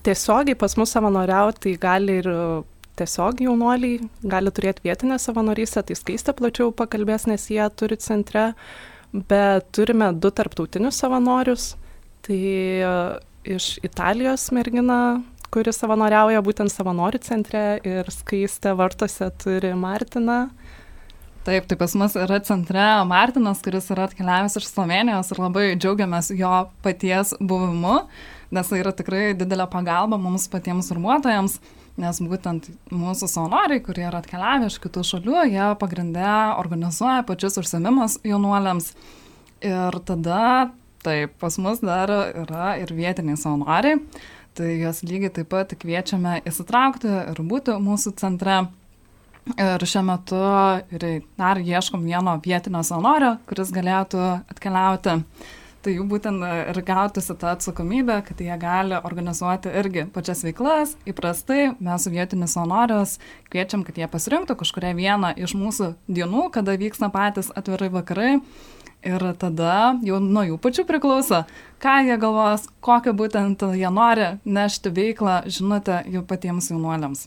Tiesiogiai 0.06 0.54
pas 0.54 0.76
mus 0.78 0.94
savanoriauti 0.94 1.74
gali 1.82 2.20
ir 2.22 2.28
tiesiog 2.94 3.42
jaunuoliai, 3.42 3.98
gali 4.22 4.52
turėti 4.54 4.84
vietinę 4.86 5.18
savanorystę, 5.18 5.82
tai 5.82 5.98
skaistę 5.98 6.36
plačiau 6.38 6.70
pakalbės, 6.70 7.26
nes 7.26 7.48
jie 7.50 7.64
turi 7.74 7.98
centre, 7.98 8.52
bet 9.10 9.72
turime 9.74 10.12
du 10.14 10.30
tarptautinius 10.30 11.02
savanorius. 11.02 11.72
Tai 12.22 12.38
iš 13.44 13.74
Italijos 13.84 14.46
mergina 14.54 15.18
kuri 15.54 15.70
savanoriauja 15.74 16.42
būtent 16.42 16.72
savanorių 16.72 17.20
centre 17.22 17.64
ir 17.86 18.08
skaistė 18.10 18.72
vartose 18.78 19.28
turi 19.38 19.70
Martiną. 19.78 20.48
Taip, 21.44 21.68
tai 21.68 21.76
pas 21.78 21.92
mus 22.00 22.16
yra 22.16 22.40
centre 22.42 22.82
Martinas, 23.06 23.60
kuris 23.62 23.90
yra 23.92 24.08
atkeliavęs 24.08 24.56
iš 24.58 24.66
Slovenijos 24.70 25.30
ir 25.30 25.42
labai 25.44 25.66
džiaugiamės 25.76 26.32
jo 26.34 26.52
paties 26.82 27.34
buvimu, 27.38 28.00
nes 28.54 28.70
tai 28.70 28.80
yra 28.80 28.94
tikrai 28.96 29.24
didelė 29.38 29.68
pagalba 29.70 30.18
mums 30.18 30.48
patiems 30.50 30.88
formuotojams, 30.90 31.58
nes 32.00 32.22
būtent 32.24 32.70
mūsų 32.90 33.28
savanoriai, 33.30 33.82
kurie 33.84 34.08
yra 34.08 34.24
atkeliavę 34.24 34.72
iš 34.72 34.80
kitų 34.82 35.04
šalių, 35.06 35.42
jie 35.52 35.68
pagrindę 35.78 36.30
organizuoja 36.56 37.26
pačius 37.28 37.60
užsiemimus 37.60 38.22
jaunuoliams. 38.26 38.94
Ir 39.64 40.00
tada, 40.08 40.72
taip, 41.04 41.36
pas 41.40 41.60
mus 41.60 41.84
dar 41.84 42.10
yra 42.32 42.72
ir 42.80 42.90
vietiniai 42.96 43.38
savanoriai 43.38 44.00
tai 44.54 44.78
juos 44.80 45.02
lygiai 45.06 45.32
taip 45.34 45.50
pat 45.52 45.74
kviečiame 45.80 46.38
įsitraukti 46.48 47.10
ir 47.32 47.42
būti 47.50 47.76
mūsų 47.82 48.14
centre. 48.20 48.64
Ir 49.60 49.82
šiuo 49.84 50.00
metu 50.08 50.38
ir 50.96 51.02
dar 51.36 51.58
ieškom 51.60 52.06
vieno 52.08 52.38
vietinio 52.40 52.80
savanorio, 52.86 53.34
kuris 53.50 53.74
galėtų 53.74 54.22
atkeliauti. 54.48 55.18
Tai 55.84 55.92
jų 55.92 56.06
būtent 56.08 56.40
ir 56.40 56.78
gautųsi 56.80 57.34
tą 57.36 57.50
atsakomybę, 57.52 58.22
kad 58.24 58.38
jie 58.40 58.54
gali 58.56 58.96
organizuoti 58.96 59.68
irgi 59.82 60.06
pačias 60.14 60.40
veiklas. 60.46 60.94
Įprastai 61.04 61.74
mes 61.76 62.06
su 62.06 62.12
vietinius 62.14 62.54
savanorius 62.56 63.18
kviečiam, 63.52 63.82
kad 63.84 64.00
jie 64.00 64.08
pasirinktų 64.08 64.56
kažkuria 64.62 64.94
vieną 64.96 65.34
iš 65.36 65.52
mūsų 65.60 65.90
dienų, 66.08 66.46
kada 66.56 66.78
vyksta 66.80 67.12
patys 67.12 67.52
atvirai 67.52 67.90
vakarai 67.92 68.38
Ir 69.04 69.20
tada 69.36 69.98
jau 70.04 70.18
nuo 70.22 70.46
jų 70.48 70.56
pačių 70.64 70.86
priklauso, 70.88 71.42
ką 71.82 71.98
jie 72.06 72.16
galvos, 72.20 72.64
kokią 72.84 73.12
būtent 73.18 73.64
jie 73.76 73.90
nori 73.92 74.30
nešti 74.48 74.92
veiklą, 74.96 75.42
žinote, 75.44 76.00
jų 76.08 76.24
patiems 76.28 76.70
jaunuoliams. 76.72 77.26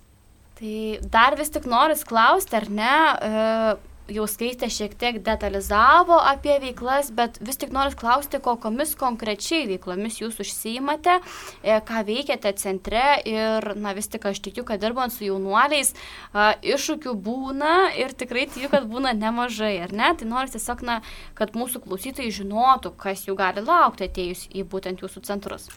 Tai 0.58 0.78
dar 1.14 1.38
vis 1.38 1.54
tik 1.54 1.68
noriu 1.70 1.98
klausti, 2.10 2.58
ar 2.58 2.66
ne, 2.74 2.94
e, 3.22 3.76
jau 4.12 4.28
skaitė 4.30 4.70
šiek 4.72 4.96
tiek 5.00 5.20
detalizavo 5.24 6.18
apie 6.22 6.58
veiklas, 6.64 7.12
bet 7.16 7.40
vis 7.44 7.60
tik 7.60 7.74
noriu 7.76 7.96
klausti, 7.98 8.40
kokomis 8.44 8.96
konkrečiai 9.00 9.68
veiklomis 9.70 10.22
jūs 10.22 10.40
užsiimate, 10.44 11.20
e, 11.64 11.78
ką 11.88 12.04
veikiate 12.08 12.54
centre 12.60 13.06
ir, 13.28 13.72
na 13.76 13.94
vis 13.98 14.10
tik 14.12 14.28
aš 14.30 14.42
tikiu, 14.46 14.66
kad 14.68 14.82
dirbant 14.84 15.14
su 15.14 15.28
jaunuoliais, 15.28 15.94
iššūkių 16.64 17.16
būna 17.28 17.76
ir 18.00 18.16
tikrai 18.18 18.48
tikiu, 18.52 18.72
kad 18.74 18.88
būna 18.90 19.14
nemažai, 19.18 19.76
ar 19.86 19.96
ne? 19.96 20.14
Tai 20.18 20.30
noriu 20.30 20.54
tiesiog, 20.56 20.84
na, 20.88 21.00
kad 21.38 21.56
mūsų 21.58 21.84
klausytojai 21.86 22.34
žinotų, 22.34 22.94
kas 23.00 23.28
jų 23.28 23.38
gali 23.40 23.64
laukti 23.66 24.08
atėjus 24.08 24.48
į 24.54 24.68
būtent 24.72 25.04
jūsų 25.04 25.26
centrus. 25.28 25.68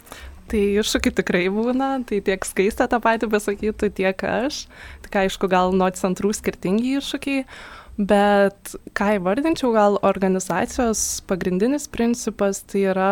Tai 0.51 0.61
iššūkiai 0.83 1.15
tikrai 1.15 1.45
būna, 1.55 1.93
tai 2.09 2.19
tiek 2.27 2.43
skaista 2.47 2.89
tą 2.91 2.99
patį 3.03 3.29
pasakytų, 3.31 3.93
tiek 3.95 4.25
aš. 4.27 4.65
Tik 5.05 5.21
aišku, 5.23 5.47
gal 5.51 5.71
nuo 5.77 5.87
centrų 5.95 6.33
skirtingi 6.35 6.97
iššūkiai. 6.99 7.45
Bet 8.01 8.75
ką 8.97 9.11
įvardinčiau, 9.19 9.75
gal 9.77 9.99
organizacijos 10.07 11.21
pagrindinis 11.29 11.85
principas 11.93 12.63
tai 12.65 12.87
yra, 12.95 13.11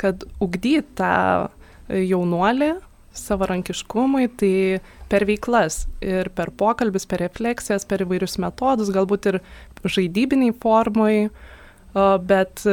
kad 0.00 0.24
ugdyti 0.42 0.82
tą 0.98 1.50
jaunuolį 1.86 2.72
savarankiškumui, 3.14 4.26
tai 4.40 4.80
per 5.10 5.26
veiklas 5.28 5.84
ir 6.02 6.32
per 6.34 6.50
pokalbis, 6.50 7.06
per 7.06 7.22
refleksijas, 7.22 7.86
per 7.86 8.02
įvairius 8.02 8.40
metodus, 8.42 8.90
galbūt 8.94 9.30
ir 9.30 9.38
žaidybiniai 9.84 10.56
formai, 10.58 11.28
bet 12.26 12.64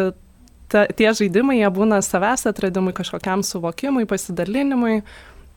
ta, 0.71 0.87
tie 0.87 1.11
žaidimai 1.17 1.59
jie 1.59 1.69
būna 1.73 2.01
savęs 2.05 2.47
atradimui, 2.49 2.95
kažkokiam 2.97 3.45
suvokimui, 3.45 4.07
pasidalinimui, 4.09 5.01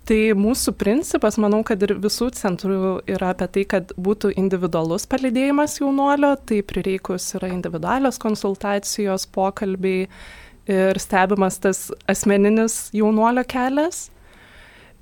Tai 0.04 0.18
mūsų 0.36 0.74
principas, 0.76 1.38
manau, 1.40 1.62
kad 1.64 1.80
ir 1.86 1.94
visų 1.96 2.28
centrų 2.36 2.98
yra 3.08 3.30
apie 3.32 3.46
tai, 3.54 3.62
kad 3.64 3.94
būtų 3.96 4.34
individualus 4.36 5.06
palidėjimas 5.08 5.78
jaunuolio, 5.78 6.34
tai 6.44 6.58
prireikus 6.60 7.30
yra 7.38 7.48
individualios 7.54 8.20
konsultacijos, 8.20 9.24
pokalbiai 9.32 10.10
ir 10.68 11.00
stebimas 11.00 11.56
tas 11.64 11.86
asmeninis 12.10 12.90
jaunuolio 12.92 13.46
kelias. 13.48 14.10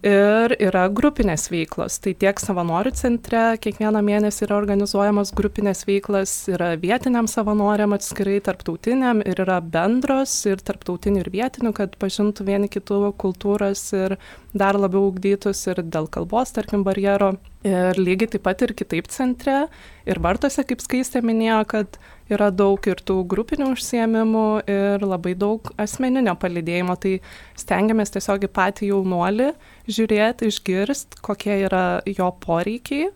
Ir 0.02 0.50
yra 0.59 0.88
grupinės 0.90 1.44
veiklos. 1.52 2.00
Tai 2.02 2.11
tiek 2.18 2.40
savanorių 2.42 2.90
centre 2.99 3.42
kiekvieną 3.62 4.00
mėnesį 4.02 4.49
yra 4.49 4.56
organizuojamos 4.59 5.30
grupinės 5.38 5.85
veiklos, 5.87 6.32
yra 6.50 6.73
vietiniam 6.82 7.28
savanoriam 7.30 7.94
atskirai, 7.94 8.40
tarptautiniam 8.42 9.21
ir 9.23 9.38
yra 9.44 9.61
bendros 9.62 10.32
ir 10.50 10.59
tarptautinių 10.66 11.21
ir 11.23 11.30
vietinių, 11.30 11.71
kad 11.76 11.94
pažintų 12.02 12.47
vieni 12.49 12.71
kitų 12.73 13.12
kultūras 13.23 13.85
ir 13.94 14.16
dar 14.50 14.75
labiau 14.75 15.04
ugdytus 15.12 15.61
ir 15.71 15.85
dėl 15.87 16.11
kalbos, 16.11 16.50
tarkim, 16.56 16.82
barjero. 16.82 17.37
Ir 17.62 17.94
lygiai 17.94 18.32
taip 18.32 18.42
pat 18.42 18.64
ir 18.66 18.73
kitaip 18.75 19.06
centre. 19.06 19.68
Ir 20.02 20.18
vartose, 20.18 20.64
kaip 20.66 20.82
skaistė 20.82 21.23
minėjo, 21.23 21.61
kad 21.71 22.00
yra 22.32 22.49
daug 22.50 22.82
ir 22.90 22.99
tų 23.06 23.21
grupinių 23.30 23.71
užsiemimų 23.76 24.49
ir 24.66 25.06
labai 25.06 25.37
daug 25.38 25.71
asmeninio 25.78 26.35
palidėjimo. 26.42 26.99
Tai 26.99 27.14
stengiamės 27.62 28.11
tiesiog 28.16 28.49
į 28.49 28.50
patį 28.50 28.90
jaunuolį 28.90 29.52
žiūrėti, 29.88 30.50
išgirsti, 30.52 31.20
kokie 31.24 31.58
yra 31.66 32.02
jo 32.06 32.30
poreikiai 32.42 33.10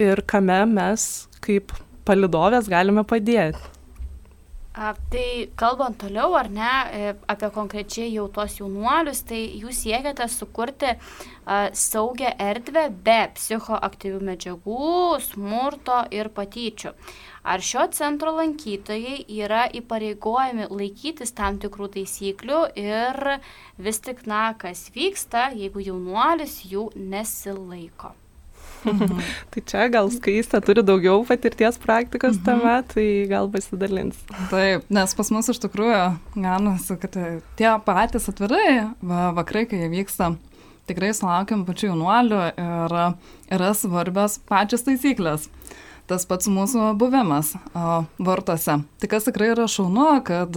ir 0.00 0.22
kame 0.28 0.62
mes 0.70 1.06
kaip 1.44 1.74
palidovės 2.08 2.68
galime 2.70 3.04
padėti. 3.08 3.60
A, 4.80 4.94
tai 5.12 5.50
kalbant 5.60 5.98
toliau, 6.00 6.32
ar 6.38 6.46
ne, 6.48 6.68
e, 6.96 7.08
apie 7.28 7.50
konkrečiai 7.52 8.14
jau 8.14 8.22
tos 8.32 8.54
jaunuolius, 8.56 9.18
tai 9.28 9.40
jūs 9.60 9.82
siekiate 9.84 10.24
sukurti 10.32 10.94
a, 10.94 11.58
saugią 11.76 12.30
erdvę 12.40 12.86
be 13.04 13.18
psichoaktyvių 13.36 14.22
medžiagų, 14.30 14.86
smurto 15.26 15.98
ir 16.16 16.30
patyčių. 16.38 16.94
Ar 17.52 17.60
šio 17.60 17.84
centro 17.98 18.32
lankytojai 18.38 19.18
yra 19.42 19.66
įpareigojami 19.82 20.70
laikytis 20.72 21.36
tam 21.36 21.60
tikrų 21.60 21.90
taisyklių 21.98 22.62
ir 22.80 23.20
vis 23.76 24.00
tik, 24.08 24.24
na, 24.32 24.46
kas 24.64 24.88
vyksta, 24.96 25.50
jeigu 25.60 25.84
jaunuolis 25.90 26.62
jų 26.72 26.88
nesilaiko? 26.96 28.14
Mhm. 28.84 29.20
tai 29.54 29.62
čia 29.66 29.88
gal 29.92 30.10
skaista 30.12 30.60
turi 30.64 30.84
daugiau 30.86 31.24
patirties 31.28 31.78
praktikos 31.82 32.38
mhm. 32.38 32.44
tame, 32.46 32.76
tai 32.94 33.06
gal 33.30 33.50
pasidalins. 33.52 34.20
Taip, 34.52 34.86
nes 34.92 35.16
pas 35.16 35.32
mus 35.34 35.50
iš 35.52 35.60
tikrųjų, 35.64 36.04
gaunasi, 36.36 36.96
kad 37.02 37.18
tie 37.58 37.72
patys 37.86 38.30
atvirai 38.32 38.94
va, 39.00 39.30
vakrai, 39.36 39.66
kai 39.70 39.84
jie 39.84 39.90
vyksta, 39.92 40.32
tikrai 40.90 41.12
sulaukiam 41.16 41.64
pačių 41.68 41.92
jaunuolių 41.92 42.42
ir 42.50 42.96
yra 43.54 43.70
svarbios 43.76 44.40
pačios 44.48 44.86
taisyklės. 44.86 45.48
Tas 46.10 46.24
pats 46.26 46.48
mūsų 46.50 46.88
buvimas 46.98 47.52
vartuose. 48.18 48.80
Tai 48.82 49.08
kas 49.12 49.28
tikrai 49.28 49.52
yra 49.52 49.68
šaunu, 49.70 50.08
kad 50.26 50.56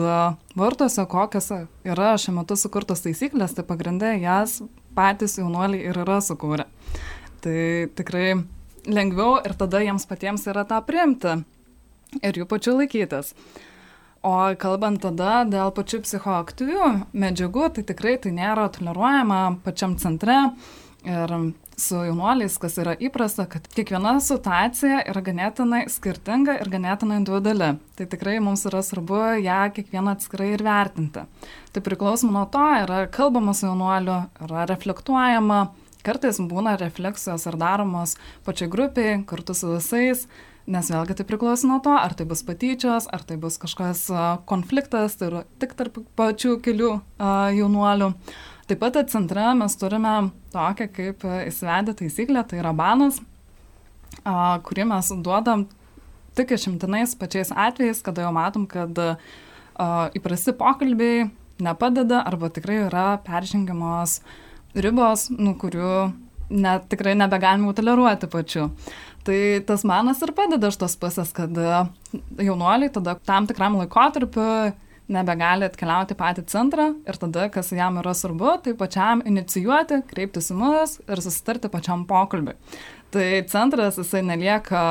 vartuose 0.58 1.06
kokios 1.12 1.52
yra 1.86 2.16
šiuo 2.18 2.40
metu 2.40 2.58
sukurtos 2.58 3.06
taisyklės, 3.06 3.54
tai 3.54 3.66
pagrindai 3.68 4.16
jas 4.24 4.64
patys 4.98 5.38
jaunuoliai 5.38 5.92
ir 5.92 6.00
yra 6.02 6.18
sukūrę. 6.26 6.66
Tai 7.44 7.90
tikrai 7.98 8.38
lengviau 8.88 9.38
ir 9.44 9.56
tada 9.60 9.82
jiems 9.84 10.08
patiems 10.08 10.48
yra 10.48 10.64
tą 10.68 10.80
priimti 10.86 11.42
ir 12.24 12.40
jų 12.40 12.48
pačių 12.50 12.78
laikytis. 12.82 13.34
O 14.24 14.36
kalbant 14.56 15.02
tada 15.04 15.42
dėl 15.44 15.74
pačių 15.76 16.00
psichoaktyvių 16.06 16.92
medžiagų, 17.12 17.66
tai 17.76 17.84
tikrai 17.90 18.16
tai 18.24 18.32
nėra 18.38 18.70
toleruojama 18.72 19.42
pačiam 19.66 19.98
centre 20.00 20.38
ir 21.04 21.34
su 21.76 22.00
jaunuoliais, 22.06 22.56
kas 22.62 22.78
yra 22.80 22.94
įprasta, 22.96 23.44
kad 23.50 23.66
kiekviena 23.76 24.14
situacija 24.24 25.02
yra 25.12 25.24
ganėtinai 25.26 25.82
skirtinga 25.92 26.56
ir 26.62 26.72
ganėtinai 26.72 27.20
individuali. 27.20 27.74
Tai 27.98 28.08
tikrai 28.14 28.38
mums 28.46 28.64
yra 28.70 28.84
svarbu 28.86 29.20
ją 29.44 29.60
kiekvieną 29.76 30.16
atskirai 30.16 30.54
ir 30.54 30.64
vertinti. 30.64 31.26
Tai 31.76 31.84
priklausomai 31.84 32.38
nuo 32.38 32.46
to, 32.54 32.66
yra 32.86 33.04
kalbama 33.12 33.56
su 33.58 33.68
jaunuoliu, 33.68 34.22
yra 34.46 34.68
reflektuojama, 34.70 35.60
Kartais 36.04 36.36
būna 36.36 36.74
refleksijos 36.76 37.46
ar 37.48 37.56
daromos 37.56 38.18
pačiai 38.44 38.68
grupiai, 38.72 39.22
kartu 39.28 39.56
su 39.56 39.70
visais, 39.72 40.26
nes 40.68 40.90
vėlgi 40.92 41.16
tai 41.16 41.26
priklauso 41.28 41.70
nuo 41.70 41.78
to, 41.84 41.94
ar 41.96 42.12
tai 42.12 42.26
bus 42.28 42.44
patyčios, 42.44 43.08
ar 43.08 43.24
tai 43.24 43.38
bus 43.40 43.56
kažkas 43.62 44.10
konfliktas, 44.50 45.16
tai 45.16 45.30
yra 45.30 45.46
tik 45.64 45.78
tarp 45.80 46.02
pačių 46.20 46.58
kelių 46.66 46.92
jaunuolių. 47.56 48.12
Taip 48.68 48.84
pat 48.84 49.00
centre 49.12 49.48
mes 49.60 49.80
turime 49.80 50.14
tokią 50.52 50.92
kaip 50.92 51.24
įsivedę 51.48 51.96
taisyklę, 52.04 52.44
tai 52.48 52.60
yra 52.60 52.76
banas, 52.76 53.24
kurį 54.68 54.92
mes 54.92 55.16
duodam 55.24 55.70
tik 56.36 56.52
išimtinais 56.56 57.16
pačiais 57.16 57.56
atvejais, 57.56 58.04
kada 58.04 58.28
jau 58.28 58.36
matom, 58.36 58.68
kad 58.68 59.06
įprasti 60.20 60.52
pokalbiai 60.60 61.30
nepadeda 61.64 62.26
arba 62.28 62.50
tikrai 62.52 62.84
yra 62.90 63.12
peržengiamos 63.24 64.20
uh, 64.20 64.42
ribos, 64.76 65.30
nu, 65.34 65.56
kurių 65.60 65.96
net 66.54 66.88
tikrai 66.92 67.16
nebegalima 67.18 67.74
toleruoti 67.76 68.30
pačiu. 68.32 68.70
Tai 69.24 69.38
tas 69.68 69.86
manas 69.88 70.22
ir 70.26 70.34
padeda 70.36 70.70
iš 70.70 70.78
tos 70.82 70.98
pusės, 71.00 71.32
kad 71.36 71.56
jaunuoliai 72.38 72.92
tada 72.92 73.16
tam 73.26 73.48
tikram 73.48 73.78
laikotarpiu 73.80 74.74
nebegali 75.14 75.68
atkeliauti 75.68 76.16
patį 76.20 76.46
centrą 76.52 76.90
ir 77.08 77.20
tada, 77.20 77.48
kas 77.52 77.72
jam 77.76 78.00
yra 78.02 78.14
svarbu, 78.16 78.58
tai 78.64 78.76
pačiam 78.80 79.24
inicijuoti, 79.28 80.02
kreiptis 80.10 80.52
į 80.54 80.60
mus 80.60 80.98
ir 81.04 81.24
susitarti 81.24 81.72
pačiam 81.72 82.06
pokalbiui. 82.10 82.56
Tai 83.14 83.28
centras 83.52 84.00
jisai 84.00 84.24
nelieka 84.26 84.84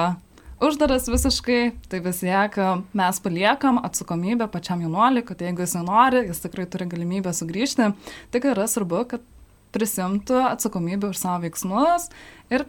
uždaras 0.63 1.09
visiškai, 1.11 1.73
tai 1.91 2.01
vis 2.05 2.21
tiek 2.23 2.59
mes 2.95 3.21
paliekam 3.25 3.81
atsakomybę 3.83 4.47
pačiam 4.53 4.85
jaunuoliui, 4.85 5.25
kad 5.27 5.43
jeigu 5.43 5.65
jis 5.65 5.75
nenori, 5.79 6.27
jis 6.29 6.45
tikrai 6.45 6.69
turi 6.71 6.87
galimybę 6.93 7.33
sugrįžti. 7.35 7.91
Tik 8.35 8.47
yra 8.53 8.69
svarbu, 8.71 9.03
kad 9.11 9.25
prisimtų 9.73 10.39
atsakomybę 10.53 11.13
už 11.13 11.21
savo 11.21 11.43
veiksmus 11.47 12.11
ir 12.53 12.67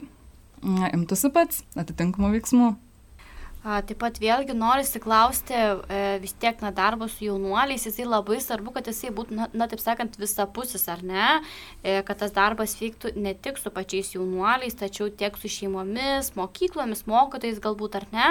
na, 0.64 0.90
imtųsi 0.96 1.32
pats 1.34 1.64
atitinkamų 1.80 2.34
veiksmų. 2.38 2.74
Taip 3.64 3.96
pat 3.96 4.18
vėlgi 4.20 4.52
norisi 4.60 5.00
klausti, 5.00 5.56
e, 5.56 6.00
vis 6.20 6.34
tiek 6.36 6.60
na, 6.60 6.68
darbas 6.76 7.14
su 7.16 7.24
jaunuoliais, 7.30 7.86
jisai 7.88 8.04
labai 8.04 8.42
svarbu, 8.44 8.74
kad 8.76 8.90
jisai 8.92 9.14
būtų, 9.16 9.38
na, 9.38 9.48
na 9.56 9.70
taip 9.72 9.80
sakant, 9.80 10.18
visapusis, 10.20 10.84
ar 10.92 11.00
ne, 11.08 11.30
e, 11.80 12.02
kad 12.04 12.20
tas 12.20 12.36
darbas 12.36 12.76
vyktų 12.82 13.14
ne 13.24 13.32
tik 13.40 13.62
su 13.62 13.72
pačiais 13.72 14.12
jaunuoliais, 14.18 14.76
tačiau 14.76 15.08
tiek 15.08 15.40
su 15.40 15.48
šeimomis, 15.48 16.34
mokyklomis, 16.36 17.06
mokytojais 17.08 17.64
galbūt, 17.64 17.96
ar 18.02 18.10
ne. 18.12 18.28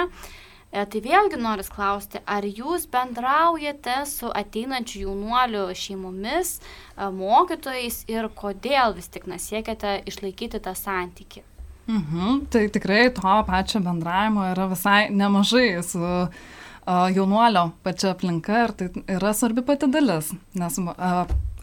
E, 0.73 0.81
tai 0.89 1.03
vėlgi 1.05 1.37
noriu 1.37 1.65
klausti, 1.69 2.17
ar 2.25 2.45
jūs 2.49 2.87
bendraujate 2.89 3.99
su 4.09 4.31
ateinančių 4.33 5.03
jaunuolių 5.03 5.67
šeimomis, 5.77 6.55
e, 6.57 7.09
mokytojais 7.13 7.99
ir 8.09 8.29
kodėl 8.33 8.97
vis 8.97 9.11
tik 9.13 9.29
nesiekiate 9.29 9.99
išlaikyti 10.09 10.63
tą 10.65 10.73
santyki? 10.73 11.45
Mhm, 11.85 12.47
tai 12.49 12.65
tikrai 12.73 13.05
to 13.13 13.37
pačio 13.45 13.83
bendravimo 13.83 14.47
yra 14.53 14.69
visai 14.71 15.11
nemažai 15.11 15.83
su 15.83 15.99
uh, 15.99 16.43
jaunuolio 16.85 17.71
pačia 17.83 18.11
aplinka 18.11 18.65
ir 18.65 18.75
tai 18.77 18.89
yra 19.07 19.33
svarbi 19.33 19.63
pati 19.65 19.87
dalis, 19.91 20.33
nes 20.57 20.79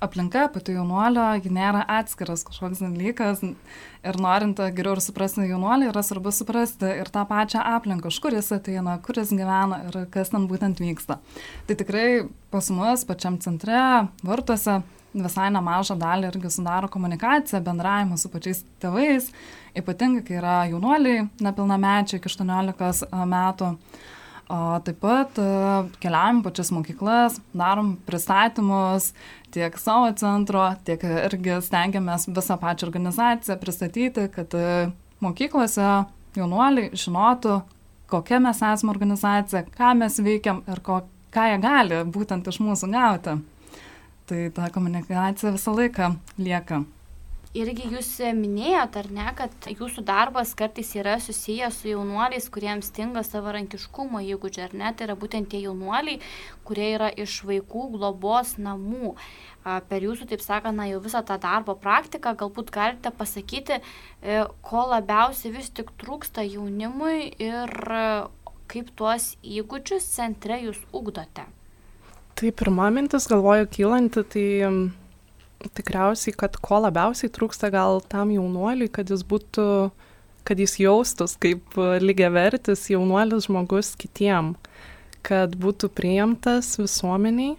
aplinka 0.00 0.46
pati 0.54 0.72
jaunuolio, 0.72 1.26
ji 1.44 1.52
nėra 1.52 1.82
atskiras 1.98 2.44
kažkoks 2.48 2.80
dalykas 2.80 3.42
ir 3.44 4.20
norint 4.20 4.60
geriau 4.76 4.96
ir 4.96 5.02
suprasti 5.04 5.44
jaunuolį, 5.44 5.90
yra 5.92 6.02
svarbu 6.04 6.32
suprasti 6.32 6.88
ir 7.02 7.10
tą 7.12 7.26
pačią 7.28 7.64
aplinką, 7.76 8.08
iš 8.08 8.20
kur 8.24 8.36
jis 8.36 8.48
ateina, 8.56 8.96
kur 9.04 9.20
jis 9.20 9.34
gyvena 9.34 9.82
ir 9.88 10.06
kas 10.12 10.32
ten 10.32 10.48
būtent 10.48 10.80
vyksta. 10.80 11.18
Tai 11.68 11.76
tikrai 11.76 12.06
pas 12.52 12.70
mus 12.72 13.04
pačiam 13.08 13.36
centre, 13.44 13.82
vartuose, 14.24 14.80
visai 15.10 15.50
nemažą 15.52 15.96
dalį 15.98 16.30
irgi 16.30 16.52
sudaro 16.54 16.88
komunikacija, 16.88 17.60
bendravimas 17.66 18.24
su 18.24 18.30
pačiais 18.32 18.62
tėvais, 18.80 19.28
ypatingai 19.76 20.22
kai 20.24 20.38
yra 20.38 20.56
jaunuoliai 20.70 21.26
nepilnamečiai 21.42 22.22
iki 22.22 22.30
18 22.30 23.10
metų. 23.34 23.74
O 24.50 24.80
taip 24.82 24.96
pat 24.98 25.36
e, 25.38 25.44
keliaujam 26.02 26.40
pačias 26.42 26.72
mokyklas, 26.74 27.36
darom 27.54 27.92
pristatymus 28.06 29.12
tiek 29.54 29.76
savo 29.78 30.08
centro, 30.18 30.64
tiek 30.86 31.04
irgi 31.06 31.60
stengiamės 31.62 32.26
visą 32.26 32.56
pačią 32.58 32.88
organizaciją 32.88 33.56
pristatyti, 33.62 34.26
kad 34.34 34.56
e, 34.58 34.88
mokyklose 35.22 35.86
jaunuoliai 36.34 36.90
žinotų, 36.98 37.60
kokia 38.10 38.42
mes 38.42 38.58
esame 38.58 38.90
organizacija, 38.90 39.62
ką 39.70 39.94
mes 40.02 40.18
veikiam 40.18 40.64
ir 40.66 40.82
ko, 40.82 41.04
ką 41.30 41.46
jie 41.52 41.60
gali 41.62 42.02
būtent 42.10 42.50
iš 42.50 42.58
mūsų 42.64 42.90
gauti. 42.90 43.38
Tai 44.26 44.40
ta 44.54 44.70
komunikacija 44.74 45.54
visą 45.54 45.78
laiką 45.78 46.10
lieka. 46.42 46.82
Irgi 47.50 47.88
jūs 47.90 48.08
minėjot, 48.38 48.94
ar 49.00 49.08
ne, 49.10 49.24
kad 49.34 49.66
jūsų 49.66 50.04
darbas 50.06 50.52
kartais 50.54 50.92
yra 50.94 51.16
susijęs 51.18 51.80
su 51.80 51.88
jaunuoliais, 51.90 52.44
kuriems 52.54 52.92
stinga 52.92 53.24
savarankiškumo 53.26 54.20
įgūdžiai, 54.22 54.68
ar 54.68 54.76
ne, 54.78 54.92
tai 54.94 55.08
yra 55.08 55.16
būtent 55.18 55.50
tie 55.50 55.64
jaunuoliai, 55.64 56.20
kurie 56.62 56.92
yra 56.94 57.08
iš 57.10 57.40
vaikų 57.48 57.88
globos 57.96 58.54
namų. 58.54 59.16
Per 59.90 60.06
jūsų, 60.06 60.28
taip 60.30 60.44
sakant, 60.44 60.78
na, 60.78 60.86
jau 60.92 61.02
visą 61.02 61.24
tą 61.26 61.40
darbo 61.42 61.74
praktiką 61.74 62.36
galbūt 62.38 62.70
galite 62.70 63.10
pasakyti, 63.10 63.80
e, 64.22 64.44
ko 64.62 64.86
labiausiai 64.92 65.50
vis 65.56 65.74
tik 65.74 65.90
trūksta 65.98 66.46
jaunimui 66.46 67.34
ir 67.34 67.74
kaip 68.70 68.94
tuos 68.94 69.32
įgūdžius 69.42 70.06
centre 70.06 70.62
jūs 70.68 70.78
ugdote. 70.94 71.50
Tai 72.38 72.54
pirma 72.56 72.86
mintis, 72.94 73.26
galvoju, 73.28 73.66
kylanti, 73.74 74.22
tai 74.30 74.48
tikriausiai, 75.68 76.34
kad 76.36 76.56
ko 76.62 76.80
labiausiai 76.86 77.32
trūksta 77.32 77.70
gal 77.72 78.00
tam 78.10 78.32
jaunuoliui, 78.34 78.90
kad 78.92 79.10
jis 79.12 79.24
būtų, 79.26 79.66
kad 80.48 80.60
jis 80.60 80.78
jaustus 80.80 81.36
kaip 81.40 81.76
lygiavertis 81.76 82.88
jaunuolis 82.92 83.48
žmogus 83.48 83.92
kitiem, 84.00 84.54
kad 85.26 85.56
būtų 85.60 85.92
priimtas 85.92 86.76
visuomeniai. 86.80 87.56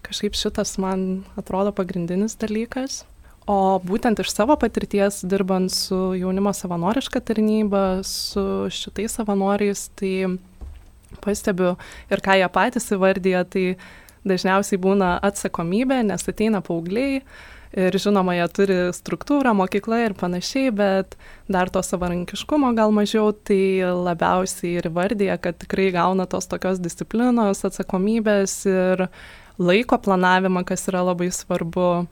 Kažkaip 0.00 0.36
šitas 0.38 0.78
man 0.80 1.26
atrodo 1.38 1.74
pagrindinis 1.76 2.38
dalykas. 2.40 3.04
O 3.50 3.80
būtent 3.82 4.20
iš 4.22 4.30
savo 4.32 4.54
patirties, 4.60 5.20
dirbant 5.26 5.72
su 5.72 5.96
jaunimo 6.16 6.52
savanoriška 6.54 7.20
tarnyba, 7.24 8.00
su 8.06 8.42
šitais 8.72 9.16
savanoriais, 9.18 9.88
tai 9.98 10.38
pastebiu 11.24 11.74
ir 12.12 12.22
ką 12.22 12.36
jie 12.38 12.48
patys 12.52 12.92
įvardyja, 12.94 13.42
tai 13.50 13.64
dažniausiai 14.28 14.80
būna 14.80 15.14
atsakomybė, 15.30 16.02
nes 16.10 16.28
ateina 16.28 16.60
paaugliai 16.64 17.22
ir 17.76 17.94
žinoma, 18.02 18.34
jie 18.34 18.46
turi 18.54 18.78
struktūrą, 18.94 19.52
mokyklą 19.54 20.00
ir 20.08 20.14
panašiai, 20.18 20.72
bet 20.74 21.16
dar 21.50 21.70
to 21.70 21.82
savarankiškumo 21.86 22.72
gal 22.78 22.94
mažiau, 22.94 23.30
tai 23.32 23.86
labiausiai 23.86 24.80
ir 24.80 24.90
vardėja, 24.94 25.38
kad 25.42 25.60
tikrai 25.62 25.90
gauna 25.94 26.26
tos 26.30 26.50
tokios 26.50 26.82
disciplinos, 26.82 27.62
atsakomybės 27.66 28.56
ir 28.70 29.06
laiko 29.60 30.00
planavimą, 30.02 30.64
kas 30.66 30.88
yra 30.90 31.04
labai 31.06 31.30
svarbu. 31.34 32.08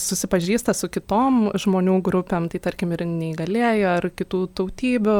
Susipažįsta 0.00 0.72
su 0.72 0.88
kitom 0.88 1.50
žmonių 1.60 1.98
grupėm, 2.00 2.46
tai 2.48 2.62
tarkim 2.64 2.94
ir 2.96 3.02
neįgalėjai 3.04 3.82
ar 3.98 4.06
kitų 4.16 4.46
tautybių, 4.56 5.18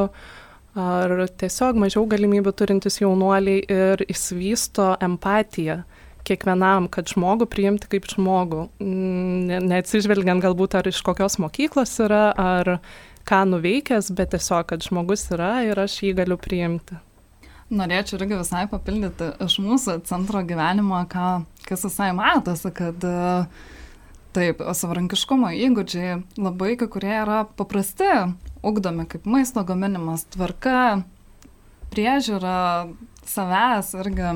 ar 0.81 1.13
tiesiog 1.37 1.77
mažiau 1.77 2.07
galimybių 2.09 2.55
turintys 2.57 2.97
jaunuoliai 3.03 3.61
ir 3.61 4.01
įsivysto 4.09 4.95
empatiją 5.05 5.83
kiekvienam, 6.27 6.89
kad 6.91 7.11
žmogų 7.11 7.47
priimti 7.51 7.89
kaip 7.91 8.07
žmogų, 8.11 8.67
ne, 8.79 9.59
neatsižvelgiant 9.63 10.43
galbūt 10.43 10.77
ar 10.79 10.87
iš 10.89 11.01
kokios 11.05 11.39
mokyklos 11.43 11.95
yra, 12.03 12.25
ar 12.33 12.77
ką 13.27 13.43
nuveikęs, 13.51 14.11
bet 14.15 14.33
tiesiog, 14.35 14.67
kad 14.71 14.85
žmogus 14.85 15.27
yra 15.35 15.55
ir 15.67 15.79
aš 15.83 15.99
jį 16.03 16.15
galiu 16.21 16.39
priimti. 16.39 16.99
Norėčiau 17.73 18.19
irgi 18.19 18.37
visai 18.37 18.65
papildyti 18.69 19.31
iš 19.41 19.57
mūsų 19.63 20.01
centro 20.07 20.43
gyvenimo, 20.45 20.99
ką, 21.09 21.29
kas 21.65 21.87
visai 21.87 22.11
matosi, 22.15 22.69
kad 22.75 23.07
uh, 23.07 23.47
Taip, 24.33 24.63
savarankiškumo 24.73 25.51
įgūdžiai 25.61 26.15
labai 26.41 26.71
kai 26.79 26.87
kurie 26.89 27.11
yra 27.19 27.43
paprasti, 27.53 28.07
ugdomi 28.65 29.05
kaip 29.09 29.27
maisto 29.29 29.61
gaminimas, 29.67 30.23
tvarka, 30.33 31.03
priežiūra 31.93 32.55
savęs 33.29 33.93
irgi. 34.01 34.31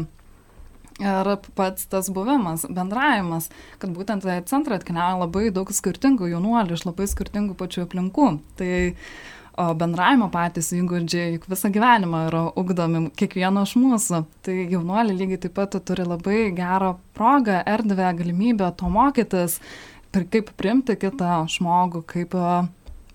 Ir 0.97 1.27
pats 1.53 1.85
tas 1.91 2.07
buvimas, 2.09 2.63
bendravimas, 2.73 3.51
kad 3.77 3.91
būtent 3.93 4.25
į 4.25 4.39
centrą 4.49 4.79
atkeliauja 4.79 5.19
labai 5.21 5.51
daug 5.53 5.69
skirtingų 5.69 6.31
jaunuolių 6.31 6.73
iš 6.73 6.87
labai 6.87 7.05
skirtingų 7.11 7.53
pačių 7.59 7.83
aplinkų. 7.85 8.29
Tai 8.57 8.71
o 9.57 9.67
bendravimo 9.77 10.29
patys 10.33 10.71
įgūdžiai 10.77 11.35
juk 11.35 11.47
visą 11.49 11.69
gyvenimą 11.73 12.23
yra 12.29 12.41
ugdomi 12.61 13.07
kiekvieno 13.17 13.65
iš 13.65 13.75
mūsų. 13.81 14.23
Tai 14.45 14.55
jaunuoliai 14.73 15.17
lygiai 15.17 15.43
taip 15.45 15.55
pat 15.57 15.77
turi 15.85 16.05
labai 16.05 16.47
gerą 16.57 16.95
progą, 17.17 17.61
erdvę, 17.65 18.09
galimybę 18.21 18.71
to 18.77 18.89
mokytis 18.93 19.59
kaip 20.17 20.49
priimti 20.57 20.95
kitą 20.97 21.43
žmogų, 21.51 22.01
kaip 22.09 22.33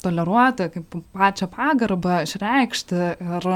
toleruoti, 0.02 0.68
kaip 0.74 0.98
pačią 1.14 1.48
pagarbą 1.50 2.22
išreikšti 2.26 3.00
ir 3.16 3.48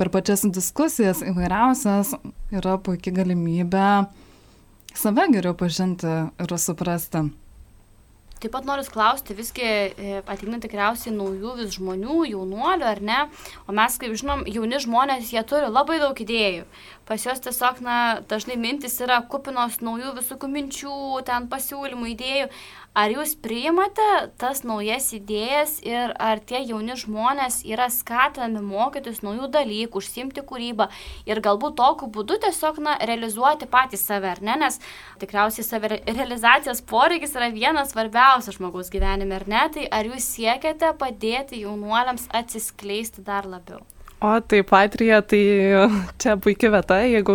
per 0.00 0.08
pačias 0.08 0.46
diskusijas 0.48 1.20
įvairiausias 1.20 2.14
yra 2.56 2.78
puikia 2.80 3.12
galimybė 3.20 3.90
save 4.96 5.26
geriau 5.34 5.52
pažinti 5.60 6.08
ir 6.40 6.56
suprasti. 6.56 7.26
Taip 8.40 8.54
pat 8.54 8.64
noriu 8.64 8.86
klausti, 8.88 9.34
visgi 9.36 9.60
e, 9.66 10.12
ateina 10.24 10.56
tikriausiai 10.62 11.12
naujų 11.12 11.58
vis 11.58 11.74
žmonių, 11.74 12.22
jaunuolių, 12.30 12.86
ar 12.88 13.02
ne? 13.04 13.18
O 13.68 13.74
mes, 13.76 13.98
kaip 14.00 14.14
žinom, 14.16 14.46
jauni 14.48 14.80
žmonės, 14.80 15.28
jie 15.34 15.42
turi 15.44 15.68
labai 15.68 15.98
daug 16.00 16.16
idėjų. 16.24 16.64
Pas 17.04 17.20
juos 17.20 17.44
tiesiog, 17.44 17.82
na, 17.84 17.98
dažnai 18.30 18.56
mintis 18.56 18.96
yra 19.04 19.20
kupinos 19.28 19.82
naujų 19.84 20.14
visokių 20.22 20.48
minčių, 20.54 20.96
ten 21.28 21.50
pasiūlymų, 21.52 22.08
idėjų. 22.14 22.48
Ar 22.90 23.12
jūs 23.14 23.36
priimate 23.38 24.06
tas 24.40 24.64
naujas 24.66 25.12
idėjas 25.14 25.76
ir 25.86 26.10
ar 26.18 26.40
tie 26.42 26.58
jauni 26.66 26.96
žmonės 26.98 27.60
yra 27.62 27.86
skatinami 27.86 28.64
mokytis 28.66 29.20
naujų 29.22 29.46
dalykų, 29.54 30.02
užsimti 30.02 30.42
kūrybą 30.42 30.88
ir 31.30 31.38
galbūt 31.44 31.76
tokiu 31.78 32.08
būdu 32.10 32.40
tiesiog 32.42 32.80
na, 32.82 32.96
realizuoti 32.98 33.70
patį 33.70 34.00
save, 34.00 34.32
ar 34.34 34.42
ne? 34.42 34.58
Nes 34.64 34.80
tikriausiai 35.22 35.68
savirealizacijos 35.68 36.82
poreikis 36.90 37.38
yra 37.38 37.52
vienas 37.54 37.94
svarbiausias 37.94 38.58
žmogaus 38.58 38.90
gyvenime, 38.90 39.38
ar 39.38 39.46
ne? 39.46 39.62
Tai 39.70 39.86
ar 39.86 40.10
jūs 40.10 40.26
siekiate 40.34 40.90
padėti 40.98 41.62
jaunuoliams 41.62 42.26
atsiskleisti 42.42 43.22
dar 43.22 43.46
labiau? 43.46 43.84
O 44.20 44.40
tai 44.40 44.60
Patrija, 44.62 45.22
tai 45.24 45.40
čia 46.20 46.34
puikia 46.36 46.68
vieta, 46.74 46.98
jeigu 47.08 47.34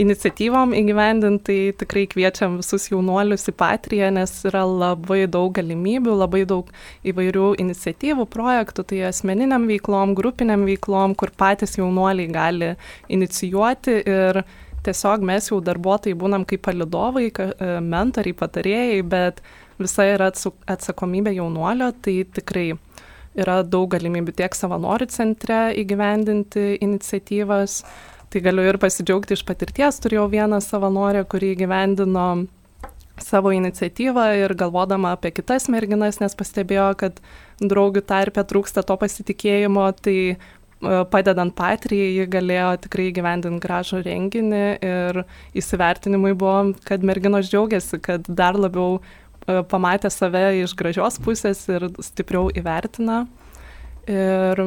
iniciatyvom 0.00 0.70
įgyvendinti, 0.78 1.44
tai 1.44 1.74
tikrai 1.82 2.06
kviečiam 2.08 2.54
visus 2.62 2.86
jaunuolius 2.88 3.44
į 3.50 3.54
Patriją, 3.60 4.08
nes 4.16 4.32
yra 4.48 4.62
labai 4.64 5.26
daug 5.28 5.52
galimybių, 5.58 6.14
labai 6.22 6.46
daug 6.48 6.70
įvairių 7.12 7.50
iniciatyvų, 7.60 8.24
projektų, 8.32 8.86
tai 8.88 9.02
asmeniniam 9.10 9.68
veiklom, 9.68 10.16
grupiniam 10.16 10.64
veiklom, 10.70 11.12
kur 11.12 11.34
patys 11.36 11.76
jaunuoliai 11.76 12.32
gali 12.32 12.72
inicijuoti. 13.12 14.00
Ir 14.08 14.42
tiesiog 14.88 15.28
mes 15.28 15.52
jau 15.52 15.60
darbuotojai 15.60 16.16
būnam 16.16 16.48
kaip 16.48 16.64
palidovai, 16.70 17.28
mentoriai, 17.84 18.40
patarėjai, 18.40 19.00
bet 19.04 19.44
visa 19.76 20.08
yra 20.08 20.32
atsakomybė 20.32 21.36
jaunuolio, 21.36 21.92
tai 22.00 22.22
tikrai 22.32 22.70
yra 23.38 23.62
daug 23.62 23.88
galimybių 23.94 24.34
tiek 24.42 24.54
savanorių 24.56 25.08
centre 25.14 25.68
įgyvendinti 25.78 26.76
iniciatyvas. 26.84 27.82
Tai 28.28 28.44
galiu 28.44 28.66
ir 28.68 28.76
pasidžiaugti 28.76 29.38
iš 29.38 29.42
patirties, 29.48 30.02
turėjau 30.04 30.26
vieną 30.28 30.58
savanorę, 30.60 31.22
kuri 31.32 31.54
įgyvendino 31.54 32.28
savo 33.22 33.52
iniciatyvą 33.54 34.26
ir 34.42 34.54
galvodama 34.54 35.14
apie 35.16 35.32
kitas 35.34 35.68
merginas, 35.72 36.20
nes 36.22 36.36
pastebėjo, 36.38 36.90
kad 37.00 37.22
draugių 37.60 38.04
tarpė 38.06 38.44
trūksta 38.48 38.84
to 38.86 38.96
pasitikėjimo, 39.00 39.86
tai 40.02 40.16
e, 40.28 40.36
padedant 41.12 41.54
patrijai, 41.58 42.12
ji 42.18 42.28
galėjo 42.30 42.74
tikrai 42.86 43.08
gyvendinti 43.16 43.64
gražų 43.64 44.02
renginį 44.06 44.64
ir 44.90 45.22
įsivertinimai 45.58 46.34
buvo, 46.38 46.60
kad 46.88 47.06
merginos 47.06 47.50
džiaugiasi, 47.50 48.02
kad 48.04 48.28
dar 48.28 48.58
labiau 48.58 49.00
pamatė 49.70 50.10
save 50.12 50.44
iš 50.62 50.74
gražios 50.78 51.18
pusės 51.24 51.64
ir 51.72 51.88
stipriau 52.04 52.52
įvertina. 52.54 53.24
Ir 54.08 54.62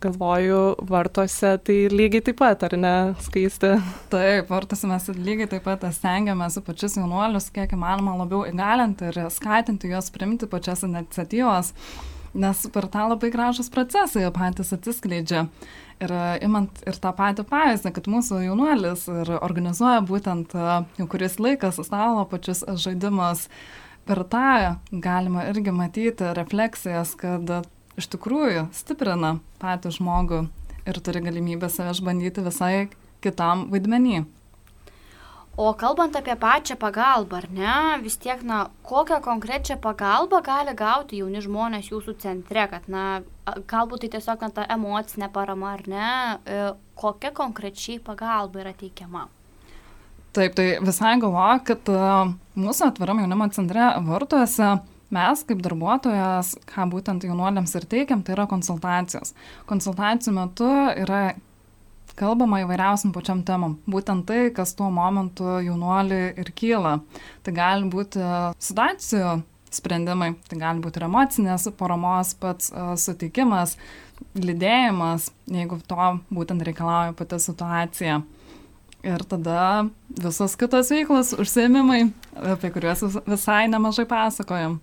galvoju, 0.00 0.74
vartuose 0.88 1.58
tai 1.64 1.76
lygiai 1.92 2.22
taip 2.28 2.38
pat, 2.40 2.64
ar 2.66 2.76
ne, 2.78 2.94
skaisti? 3.22 3.74
Taip, 4.12 4.48
vartuose 4.50 4.88
mes 4.90 5.06
lygiai 5.18 5.50
taip 5.50 5.66
pat 5.66 5.84
stengiamės 5.94 6.58
pačius 6.66 6.96
jaunuolius 6.98 7.50
kiek 7.54 7.76
įmanoma 7.76 8.16
labiau 8.22 8.44
įgalinti 8.48 9.10
ir 9.10 9.20
skatinti 9.32 9.92
juos 9.92 10.10
primti 10.14 10.48
pačias 10.50 10.84
iniciatyvas, 10.86 11.72
nes 12.34 12.64
per 12.74 12.88
tą 12.90 13.06
labai 13.12 13.30
gražus 13.34 13.70
procesai 13.70 14.26
patys 14.34 14.74
atsiskleidžia. 14.74 15.46
Ir 16.02 16.10
imant 16.42 16.80
ir 16.88 16.96
tą 16.98 17.12
patį 17.14 17.44
pavyzdį, 17.46 17.94
kad 17.94 18.10
mūsų 18.10 18.40
jaunuolis 18.48 19.06
ir 19.12 19.30
organizuoja 19.38 20.02
būtent 20.04 20.56
jau 20.98 21.06
kuris 21.10 21.38
laikas 21.38 21.78
stalo 21.86 22.24
pačius 22.32 22.64
žaidimus, 22.82 23.46
uh, 23.46 23.83
per 24.08 24.22
tą 24.30 24.76
galima 24.90 25.46
irgi 25.50 25.72
matyti 25.74 26.32
refleksijas, 26.36 27.14
kad 27.18 27.50
iš 28.00 28.10
tikrųjų 28.14 28.68
stiprina 28.74 29.38
patį 29.62 29.94
žmogų 29.98 30.44
ir 30.84 31.00
turi 31.00 31.22
galimybę 31.24 31.70
save 31.72 31.94
išbandyti 31.94 32.44
visai 32.44 32.88
kitam 33.24 33.68
vaidmenį. 33.72 34.24
O 35.56 35.68
kalbant 35.78 36.16
apie 36.18 36.34
pačią 36.34 36.74
pagalbą, 36.82 37.38
ar 37.38 37.44
ne, 37.54 37.74
vis 38.02 38.16
tiek, 38.18 38.40
na, 38.42 38.64
kokią 38.82 39.20
konkrečią 39.22 39.76
pagalbą 39.78 40.40
gali 40.42 40.74
gauti 40.74 41.20
jauni 41.20 41.42
žmonės 41.44 41.92
jūsų 41.92 42.16
centre, 42.24 42.64
kad, 42.72 42.88
na, 42.90 43.22
galbūt 43.70 44.02
tai 44.02 44.10
tiesiog 44.16 44.42
na, 44.42 44.50
ta 44.56 44.64
emocinė 44.74 45.30
parama, 45.30 45.76
ar 45.78 45.86
ne, 45.86 46.08
e, 46.42 46.58
kokia 46.98 47.30
konkrečiai 47.38 48.02
pagalba 48.02 48.64
yra 48.64 48.74
teikiama? 48.74 49.28
Taip, 50.34 50.56
tai 50.58 50.66
visai 50.82 51.14
galvoju, 51.22 51.62
kad 51.68 51.90
e, 51.94 51.98
mūsų 52.58 52.88
atviram 52.88 53.20
jaunimo 53.22 53.46
centre 53.54 53.92
vartuose 54.02 54.72
mes 55.14 55.42
kaip 55.46 55.60
darbuotojas, 55.62 56.56
ką 56.66 56.88
būtent 56.90 57.26
jaunuoliams 57.28 57.74
ir 57.78 57.86
teikiam, 57.86 58.24
tai 58.26 58.34
yra 58.34 58.48
konsultacijos. 58.50 59.30
Konsultacijų 59.70 60.34
metu 60.34 60.70
yra 61.04 61.36
kalbama 62.18 62.62
įvairiausiam 62.64 63.14
pačiam 63.14 63.42
temam. 63.46 63.78
Būtent 63.90 64.26
tai, 64.28 64.48
kas 64.54 64.74
tuo 64.78 64.90
momentu 64.94 65.58
jaunuoliui 65.64 66.34
ir 66.40 66.50
kyla. 66.56 66.98
Tai 67.46 67.54
gali 67.54 67.90
būti 67.90 68.22
situacijų 68.62 69.36
sprendimai, 69.74 70.34
tai 70.48 70.58
gali 70.60 70.82
būti 70.82 71.00
ir 71.00 71.08
emocinės 71.08 71.66
paramos 71.78 72.34
pats 72.38 72.70
uh, 72.70 72.94
suteikimas, 73.00 73.74
lydėjimas, 74.38 75.32
jeigu 75.50 75.80
to 75.90 76.10
būtent 76.30 76.62
reikalauja 76.66 77.16
pati 77.18 77.40
situacija. 77.42 78.20
Ir 79.04 79.20
tada 79.28 79.84
visos 80.08 80.54
kitos 80.56 80.88
veiklos, 80.88 81.34
užsiemimai, 81.36 82.06
apie 82.54 82.70
kuriuos 82.72 83.04
visai 83.28 83.66
nemažai 83.68 84.06
pasakojam. 84.08 84.78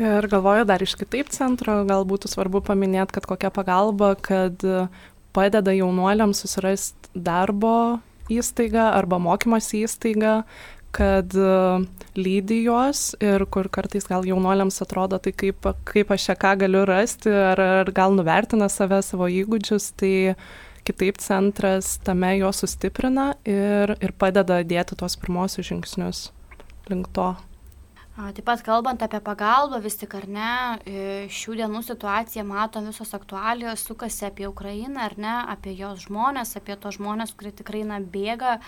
Ir 0.00 0.24
galvoju 0.32 0.64
dar 0.64 0.80
iš 0.80 0.94
kitaip 0.96 1.28
centro, 1.34 1.82
gal 1.84 2.06
būtų 2.08 2.30
svarbu 2.32 2.62
paminėti, 2.64 3.18
kad 3.18 3.26
kokia 3.28 3.50
pagalba, 3.52 4.14
kad 4.16 4.64
padeda 5.36 5.74
jaunuoliams 5.76 6.40
susirasti 6.40 7.12
darbo 7.12 8.00
įstaigą 8.32 8.92
arba 8.94 9.18
mokymosi 9.20 9.84
įstaigą, 9.84 10.40
kad 10.94 11.34
e, 11.36 11.50
lydi 12.18 12.62
juos 12.64 13.12
ir 13.22 13.44
kur 13.52 13.68
kartais 13.70 14.08
gal 14.10 14.26
jaunuoliams 14.26 14.80
atrodo, 14.82 15.20
tai 15.22 15.32
kaip, 15.36 15.68
kaip 15.86 16.10
aš 16.10 16.30
čia 16.30 16.36
ką 16.38 16.56
galiu 16.64 16.82
rasti, 16.88 17.30
ar, 17.30 17.60
ar 17.84 17.92
gal 17.94 18.16
nuvertina 18.16 18.70
save, 18.72 19.02
savo 19.06 19.28
įgūdžius, 19.30 19.92
tai 20.00 20.14
kitaip 20.86 21.20
centras 21.22 21.98
tame 22.04 22.34
juos 22.38 22.62
sustiprina 22.62 23.34
ir, 23.48 23.96
ir 24.00 24.16
padeda 24.18 24.62
dėti 24.66 24.98
tuos 24.98 25.16
pirmosius 25.20 25.70
žingsnius 25.70 26.28
link 26.90 27.10
to. 27.16 27.32
Taip 28.20 28.44
pat 28.44 28.60
kalbant 28.60 29.00
apie 29.00 29.16
pagalbą, 29.24 29.78
vis 29.80 29.94
tik 29.96 30.12
ar 30.18 30.26
ne, 30.28 30.54
e, 30.84 31.04
šių 31.32 31.54
dienų 31.62 31.80
situaciją 31.86 32.42
matom 32.44 32.90
visos 32.90 33.14
aktualijos, 33.16 33.86
sukasi 33.86 34.26
apie 34.28 34.44
Ukrainą 34.50 35.06
ar 35.06 35.14
ne, 35.16 35.36
apie 35.48 35.72
jos 35.78 36.04
žmonės, 36.04 36.52
apie 36.60 36.76
tos 36.76 36.98
žmonės, 36.98 37.32
kurie 37.32 37.54
tikrai 37.56 37.80
na, 37.88 38.02
bėga 38.02 38.58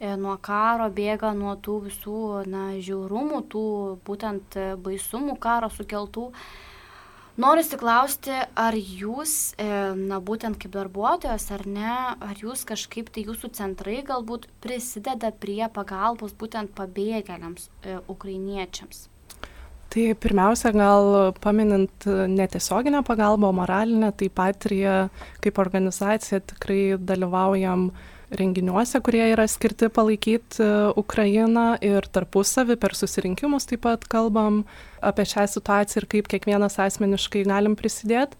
E, 0.00 0.14
nuo 0.16 0.38
karo, 0.40 0.86
bėga 0.96 1.34
nuo 1.36 1.58
tų 1.60 1.74
visų 1.84 2.20
na, 2.48 2.62
žiaurumų, 2.80 3.42
tų 3.52 3.64
būtent 4.06 4.56
e, 4.56 4.62
baisumų 4.80 5.34
karo 5.44 5.68
sukeltų. 5.68 6.30
Noriu 7.38 7.62
įsiklausti, 7.62 8.34
ar 8.58 8.74
jūs, 8.74 9.54
e, 9.54 9.66
na 9.94 10.18
būtent 10.18 10.58
kaip 10.58 10.72
darbuotojas, 10.74 11.46
ar 11.54 11.62
ne, 11.66 11.92
ar 12.18 12.34
jūs 12.42 12.64
kažkaip 12.66 13.12
tai 13.14 13.22
jūsų 13.28 13.52
centrai 13.54 14.00
galbūt 14.06 14.48
prisideda 14.60 15.30
prie 15.30 15.62
pagalbos 15.72 16.34
būtent 16.34 16.74
pabėgėliams, 16.74 17.70
e, 17.84 17.98
ukrainiečiams? 18.10 19.06
Tai 19.90 20.04
pirmiausia, 20.22 20.70
gal 20.70 21.32
paminint 21.42 22.06
netiesioginę 22.06 23.02
pagalbą, 23.02 23.50
moralinę, 23.54 24.12
tai 24.14 24.28
Patrija 24.30 25.08
kaip 25.42 25.58
organizacija 25.58 26.38
tikrai 26.46 26.94
dalyvaujam 26.94 27.88
uh, 27.90 28.19
renginiuose, 28.30 29.00
kurie 29.04 29.24
yra 29.32 29.46
skirti 29.50 29.90
palaikyti 29.92 30.62
e, 30.62 30.70
Ukrainą 31.00 31.74
ir 31.84 32.06
tarpusavį 32.14 32.76
per 32.80 32.94
susirinkimus 32.98 33.68
taip 33.70 33.84
pat 33.86 34.06
kalbam 34.10 34.64
apie 35.02 35.26
šią 35.26 35.46
situaciją 35.56 36.02
ir 36.02 36.08
kaip 36.14 36.30
kiekvienas 36.30 36.78
asmeniškai 36.82 37.44
galim 37.48 37.76
prisidėti. 37.78 38.38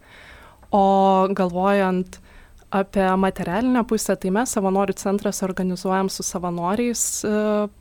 O 0.71 1.27
galvojant 1.35 2.21
apie 2.71 3.17
materialinę 3.19 3.83
pusę, 3.83 4.15
tai 4.15 4.31
mes 4.31 4.53
savanorių 4.55 4.95
centras 4.95 5.41
organizuojam 5.43 6.07
su 6.09 6.23
savanoriais 6.23 7.03
e, 7.27 7.31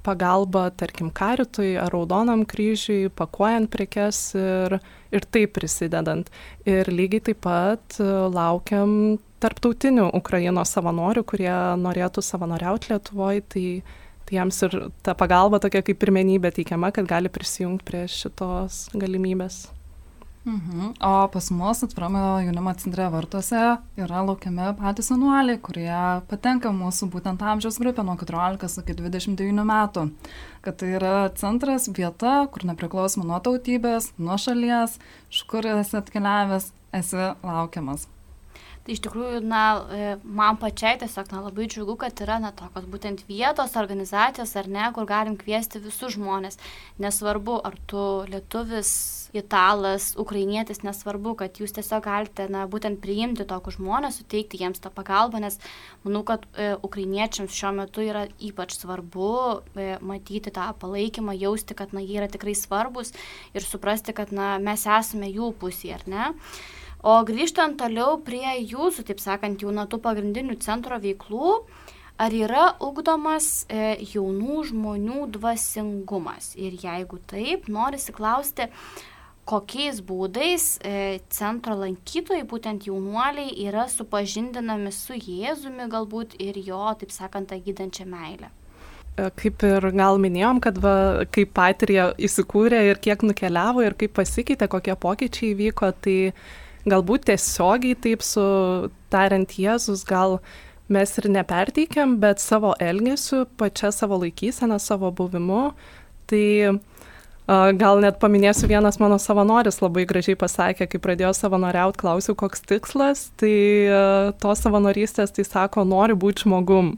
pagalbą, 0.02 0.64
tarkim, 0.74 1.12
karitui 1.14 1.76
ar 1.78 1.94
raudonam 1.94 2.42
kryžiui, 2.42 3.12
pakuojant 3.14 3.70
prekes 3.70 4.32
ir, 4.34 4.80
ir 5.14 5.26
taip 5.30 5.54
prisidedant. 5.60 6.32
Ir 6.66 6.90
lygiai 6.90 7.22
taip 7.30 7.44
pat 7.46 8.00
e, 8.02 8.08
laukiam 8.34 9.20
tarptautinių 9.42 10.10
Ukrainos 10.16 10.74
savanorių, 10.76 11.24
kurie 11.26 11.52
norėtų 11.80 12.24
savanoriauti 12.24 12.92
Lietuvoje, 12.92 13.42
tai, 13.52 13.66
tai 14.28 14.38
jiems 14.38 14.62
ir 14.68 14.78
ta 15.06 15.16
pagalba 15.18 15.62
tokia 15.62 15.82
kaip 15.86 16.00
pirmenybė 16.02 16.54
teikiama, 16.60 16.92
kad 16.94 17.08
gali 17.10 17.32
prisijungti 17.32 17.86
prie 17.88 18.06
šitos 18.10 18.86
galimybės. 18.94 19.66
Mhm. 20.44 20.94
O 21.00 21.28
pas 21.28 21.50
mus 21.50 21.82
atvirame 21.84 22.20
jaunimo 22.46 22.72
centre 22.74 23.04
vartuose 23.12 23.60
yra 24.00 24.20
laukiami 24.24 24.70
patys 24.78 25.10
senuoliai, 25.12 25.58
kurie 25.60 25.98
patenka 26.30 26.72
mūsų 26.72 27.10
būtent 27.12 27.44
amžiaus 27.44 27.76
grupė 27.82 28.04
nuo 28.08 28.16
14 28.16 28.80
iki 28.80 28.96
29 28.96 29.66
metų. 29.68 30.06
Kad 30.64 30.78
tai 30.80 30.94
yra 30.96 31.28
centras, 31.36 31.90
vieta, 31.92 32.46
kur 32.52 32.64
nepriklausomai 32.70 33.28
nuo 33.28 33.40
tautybės, 33.44 34.14
nuo 34.16 34.38
šalies, 34.40 34.96
iš 35.28 35.44
kur 35.44 35.68
esi 35.74 36.00
atkeliavęs, 36.00 36.72
esi 37.02 37.28
laukiamas. 37.44 38.08
Tai 38.80 38.94
iš 38.94 39.02
tikrųjų, 39.04 39.42
na, 39.44 39.62
e, 39.92 40.04
man 40.24 40.56
pačiai 40.56 40.96
tiesiog 41.02 41.28
na, 41.34 41.42
labai 41.44 41.66
džiugu, 41.68 41.98
kad 42.00 42.22
yra 42.24 42.38
na, 42.40 42.48
tokios 42.56 42.86
būtent 42.88 43.26
vietos 43.28 43.76
organizacijos 43.76 44.54
ar 44.56 44.70
ne, 44.72 44.86
kur 44.96 45.04
galim 45.08 45.36
kviesti 45.36 45.82
visus 45.84 46.14
žmonės. 46.16 46.56
Nesvarbu, 47.02 47.58
ar 47.68 47.76
tu 47.90 48.04
lietuvis, 48.32 48.94
italas, 49.36 50.14
ukrainietis, 50.16 50.80
nesvarbu, 50.86 51.36
kad 51.42 51.60
jūs 51.60 51.76
tiesiog 51.76 52.06
galite, 52.08 52.48
na, 52.48 52.64
būtent 52.72 53.02
priimti 53.04 53.44
tokius 53.52 53.76
žmonės, 53.76 54.22
suteikti 54.22 54.62
jiems 54.64 54.80
tą 54.80 54.88
pagalbą, 54.96 55.44
nes 55.44 55.60
manau, 56.00 56.24
kad 56.24 56.48
e, 56.56 56.72
ukrainiečiams 56.80 57.52
šiuo 57.60 57.76
metu 57.82 58.08
yra 58.08 58.26
ypač 58.40 58.78
svarbu 58.80 59.30
e, 59.76 59.92
matyti 60.00 60.56
tą 60.56 60.70
palaikymą, 60.80 61.36
jausti, 61.36 61.76
kad, 61.76 61.92
na, 61.92 62.00
jie 62.00 62.16
yra 62.24 62.32
tikrai 62.32 62.56
svarbus 62.56 63.12
ir 63.52 63.68
suprasti, 63.68 64.16
kad, 64.16 64.32
na, 64.32 64.54
mes 64.56 64.88
esame 64.88 65.28
jų 65.28 65.52
pusėje, 65.60 66.00
ar 66.00 66.08
ne? 66.08 66.30
O 67.00 67.14
grįžtant 67.24 67.78
toliau 67.80 68.18
prie 68.20 68.44
jūsų, 68.60 69.06
taip 69.08 69.22
sakant, 69.22 69.62
jau 69.62 69.72
nuo 69.72 69.86
tų 69.88 70.02
pagrindinių 70.04 70.58
centro 70.60 70.98
veiklų, 71.00 71.54
ar 72.20 72.36
yra 72.36 72.66
ugdomas 72.84 73.64
e, 73.72 73.94
jaunų 74.12 74.66
žmonių 74.68 75.30
dvasingumas? 75.38 76.52
Ir 76.60 76.76
jeigu 76.82 77.22
taip, 77.30 77.70
norisi 77.72 78.12
klausti, 78.12 78.68
kokiais 79.48 80.02
būdais 80.04 80.76
e, 80.84 81.18
centro 81.32 81.78
lankytojai, 81.80 82.44
būtent 82.44 82.86
jaunuoliai, 82.90 83.56
yra 83.64 83.88
supažindinami 83.88 84.92
su 84.92 85.16
Jėzumi 85.16 85.88
galbūt 85.90 86.36
ir 86.36 86.60
jo, 86.60 86.84
taip 87.00 87.16
sakant, 87.16 87.48
tą 87.48 87.58
gydančią 87.64 88.06
meilę. 88.12 88.52
E, 89.16 89.30
kaip 89.40 89.64
ir 89.64 89.90
gal 89.96 90.20
minėjom, 90.20 90.60
kad 90.60 90.78
va, 90.84 90.96
kaip 91.32 91.56
patirė 91.56 92.12
įsikūrė 92.28 92.84
ir 92.92 93.00
kiek 93.00 93.24
nukeliavo 93.24 93.88
ir 93.88 93.96
kaip 93.96 94.18
pasikeitė, 94.20 94.68
kokie 94.68 95.00
pokyčiai 95.00 95.54
įvyko, 95.54 95.94
tai 96.04 96.18
galbūt 96.88 97.28
tiesiogiai 97.28 97.98
taip 97.98 98.24
su 98.24 98.42
tariant 99.12 99.56
Jėzus 99.58 100.04
gal 100.08 100.38
mes 100.90 101.12
ir 101.20 101.28
neperteikiam, 101.30 102.16
bet 102.22 102.42
savo 102.42 102.74
elgesiu, 102.80 103.44
pačia 103.60 103.92
savo 103.94 104.18
laikyseną, 104.22 104.80
savo 104.82 105.12
buvimu. 105.14 105.70
Tai 106.30 106.46
Gal 107.50 107.98
net 107.98 108.20
paminėsiu, 108.22 108.68
vienas 108.70 109.00
mano 109.02 109.16
savanoris 109.18 109.80
labai 109.82 110.04
gražiai 110.06 110.36
pasakė, 110.38 110.86
kai 110.86 111.00
pradėjo 111.02 111.32
savanoriauti, 111.34 111.98
klausiau, 111.98 112.36
koks 112.38 112.62
tikslas, 112.62 113.24
tai 113.42 113.54
tos 114.38 114.62
savanorystės, 114.62 115.32
tai 115.34 115.42
sako, 115.48 115.82
noriu 115.82 116.14
būti 116.20 116.44
žmogum. 116.44 116.92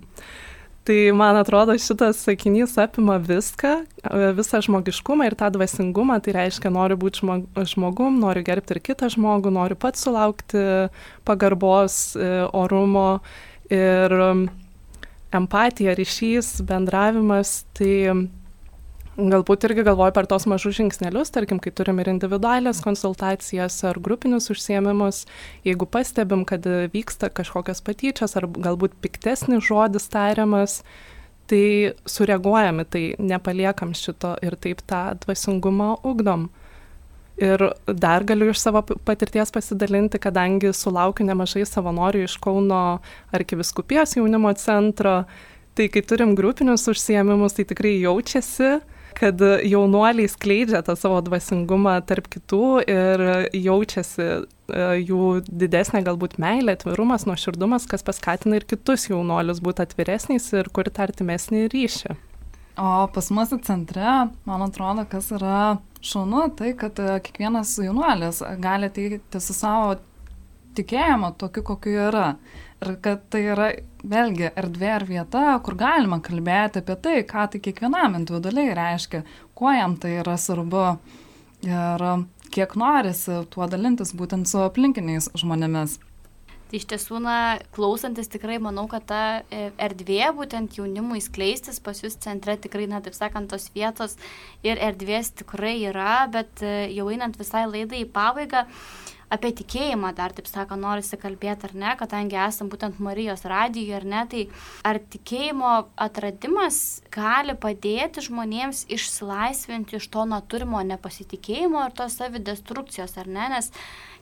Tai 0.82 1.12
man 1.14 1.36
atrodo 1.38 1.76
šitas 1.78 2.24
sakinys 2.26 2.72
apima 2.82 3.14
viską, 3.22 3.84
visą 4.34 4.58
žmogiškumą 4.66 5.28
ir 5.28 5.36
tą 5.38 5.52
dvasingumą, 5.54 6.16
tai 6.24 6.34
reiškia 6.34 6.72
noriu 6.74 6.96
būti 6.98 7.22
žmogum, 7.70 8.16
noriu 8.18 8.42
gerbti 8.42 8.74
ir 8.74 8.80
kitą 8.90 9.06
žmogų, 9.14 9.52
noriu 9.54 9.78
pats 9.78 10.02
sulaukti 10.02 10.64
pagarbos, 11.28 12.16
e, 12.18 12.32
orumo 12.50 13.20
ir 13.70 14.16
empatija, 15.32 15.94
ryšys, 15.94 16.56
bendravimas, 16.66 17.60
tai 17.78 17.94
Galbūt 19.12 19.66
irgi 19.68 19.82
galvoju 19.84 20.14
per 20.16 20.24
tos 20.24 20.46
mažus 20.48 20.78
žingsnelius, 20.78 21.28
tarkim, 21.34 21.58
kai 21.60 21.68
turim 21.76 21.98
ir 22.00 22.08
individualias 22.08 22.78
konsultacijas 22.80 23.74
ar 23.84 23.98
grupinius 24.00 24.48
užsiemimus, 24.54 25.26
jeigu 25.68 25.84
pastebim, 25.84 26.46
kad 26.48 26.64
vyksta 26.64 27.28
kažkokios 27.28 27.84
patyčios 27.84 28.38
ar 28.40 28.46
galbūt 28.48 28.94
piktesnis 29.04 29.66
žodis 29.66 30.08
tariamas, 30.08 30.78
tai 31.44 31.92
sureaguojame, 32.08 32.86
tai 32.88 33.02
nepaliekam 33.20 33.92
šito 33.92 34.32
ir 34.40 34.56
taip 34.56 34.80
tą 34.88 35.02
dvasingumą 35.26 35.98
ugdom. 36.08 36.46
Ir 37.36 37.66
dar 37.84 38.24
galiu 38.24 38.48
iš 38.54 38.62
savo 38.64 38.80
patirties 38.80 39.52
pasidalinti, 39.52 40.20
kadangi 40.24 40.72
sulaukiu 40.72 41.26
nemažai 41.28 41.66
savanorių 41.68 42.24
iš 42.24 42.38
Kauno 42.40 43.02
arkiviskupijos 43.36 44.16
jaunimo 44.16 44.54
centro, 44.56 45.26
tai 45.76 45.90
kai 45.92 46.00
turim 46.00 46.32
grupinius 46.38 46.88
užsiemimus, 46.88 47.58
tai 47.58 47.68
tikrai 47.68 47.98
jaučiasi, 48.00 48.72
kad 49.16 49.40
jaunuoliai 49.40 50.30
skleidžia 50.30 50.82
tą 50.86 50.96
savo 50.98 51.20
dvasingumą 51.24 51.98
tarp 52.08 52.28
kitų 52.32 52.66
ir 52.90 53.24
jaučiasi 53.56 54.24
e, 54.24 54.42
jų 55.02 55.42
didesnė 55.46 56.02
galbūt 56.06 56.38
meilė, 56.42 56.76
atvirumas, 56.78 57.26
nuoširdumas, 57.28 57.88
kas 57.90 58.04
paskatina 58.06 58.58
ir 58.58 58.68
kitus 58.68 59.08
jaunuolius 59.10 59.62
būti 59.64 59.84
atviresniais 59.86 60.50
ir 60.56 60.70
kurti 60.74 61.04
artimesnį 61.04 61.66
ryšį. 61.72 62.18
O 62.80 62.92
pas 63.12 63.28
mus 63.36 63.50
centre, 63.66 64.12
man 64.48 64.62
atrodo, 64.64 65.04
kas 65.10 65.28
yra 65.36 65.76
šaunu, 66.00 66.46
tai 66.56 66.72
kad 66.78 66.96
e, 66.98 67.18
kiekvienas 67.26 67.76
jaunuolis 67.82 68.40
gali 68.62 68.88
ateiti 68.88 69.40
su 69.44 69.56
savo 69.56 69.98
tikėjimo 70.76 71.34
tokiu, 71.40 71.64
kokiu 71.68 71.98
yra. 72.08 72.28
Ir 72.82 72.96
kad 73.04 73.26
tai 73.30 73.44
yra 73.52 73.68
vėlgi 74.02 74.50
erdvė 74.58 74.92
ar 74.96 75.06
vieta, 75.08 75.44
kur 75.64 75.76
galima 75.78 76.20
kalbėti 76.24 76.82
apie 76.82 76.96
tai, 77.04 77.16
ką 77.28 77.48
tai 77.52 77.62
kiekvienam 77.62 78.18
individualiai 78.18 78.76
reiškia, 78.78 79.22
kuo 79.58 79.72
jam 79.74 79.96
tai 80.00 80.18
yra 80.22 80.36
svarbu 80.40 80.86
ir 81.66 82.06
kiek 82.52 82.74
norisi 82.76 83.42
tuo 83.52 83.68
dalintis 83.70 84.14
būtent 84.18 84.50
su 84.50 84.62
aplinkiniais 84.64 85.30
žmonėmis. 85.38 86.00
Tai 86.72 86.78
iš 86.80 86.86
tiesų, 86.88 87.18
na, 87.20 87.36
klausantis 87.76 88.30
tikrai 88.32 88.54
manau, 88.64 88.86
kad 88.88 89.04
ta 89.04 89.22
e, 89.52 89.66
erdvė 89.76 90.30
būtent 90.32 90.78
jaunimui 90.78 91.20
skleistis 91.20 91.76
pas 91.84 91.98
jūs 92.00 92.16
centre 92.24 92.54
tikrai, 92.56 92.86
na, 92.88 93.02
taip 93.04 93.12
sakant, 93.12 93.50
tos 93.52 93.68
vietos 93.74 94.16
ir 94.64 94.80
erdvės 94.80 95.34
tikrai 95.42 95.74
yra, 95.90 96.22
bet 96.32 96.64
e, 96.64 96.88
jau 96.96 97.10
einant 97.12 97.36
visai 97.36 97.66
laidai 97.68 98.06
į 98.06 98.08
pabaigą, 98.14 98.64
apie 99.32 99.52
tikėjimą 99.62 100.12
dar, 100.16 100.34
taip 100.36 100.48
sako, 100.50 100.76
norisi 100.80 101.18
kalbėti 101.20 101.68
ar 101.68 101.74
ne, 101.84 101.94
kadangi 102.00 102.38
esam 102.44 102.70
būtent 102.72 103.00
Marijos 103.02 103.46
radijoje 103.48 103.96
ar 103.98 104.06
ne, 104.14 104.22
tai 104.32 104.42
ar 104.88 105.00
tikėjimo 105.14 105.72
atradimas 106.06 107.00
gali 107.14 107.56
padėti 107.58 108.24
žmonėms 108.28 108.84
išsilaisvinti 108.92 109.98
iš 109.98 110.08
to 110.12 110.26
naturimo 110.28 110.82
nepasitikėjimo 110.92 111.86
ir 111.86 111.96
tos 111.96 112.18
savidestrukcijos 112.20 113.16
ar 113.22 113.30
ne, 113.30 113.48
nes 113.56 113.72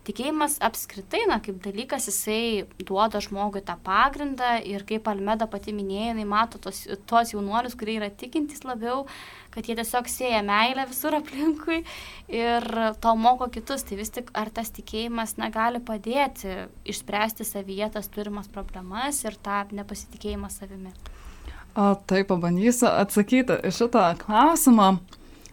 tikėjimas 0.07 0.57
apskritai, 0.65 1.23
na, 1.29 1.39
kaip 1.45 1.61
dalykas, 1.65 2.09
jisai 2.09 2.65
duoda 2.87 3.21
žmogui 3.23 3.63
tą 3.67 3.77
pagrindą 3.85 4.57
ir 4.67 4.85
kaip 4.89 5.09
Almeda 5.11 5.49
pati 5.51 5.75
minėjo, 5.77 6.15
jinai 6.15 6.27
mato 6.29 6.61
tos, 6.63 6.83
tos 7.11 7.35
jaunuolius, 7.35 7.77
kurie 7.79 7.99
yra 7.99 8.09
tikintys 8.11 8.65
labiau, 8.65 9.05
kad 9.55 9.69
jie 9.69 9.77
tiesiog 9.79 10.09
sėja 10.11 10.41
meilę 10.47 10.87
visur 10.91 11.19
aplinkui 11.19 11.83
ir 12.33 12.69
to 13.03 13.15
moko 13.19 13.51
kitus. 13.53 13.85
Tai 13.87 14.01
vis 14.01 14.13
tik 14.15 14.33
ar 14.39 14.53
tas 14.55 14.73
tikėjimas 14.75 15.37
negali 15.41 15.83
padėti 15.85 16.67
išspręsti 16.89 17.47
savyje 17.47 17.93
tas 17.99 18.11
turimas 18.13 18.51
problemas 18.51 19.25
ir 19.27 19.37
tą 19.43 19.65
nepasitikėjimą 19.75 20.53
savimi. 20.53 20.95
O 21.79 21.93
taip, 21.95 22.27
pabandysiu 22.33 22.89
atsakyti 22.91 23.61
šitą 23.71 24.09
klausimą 24.19 24.97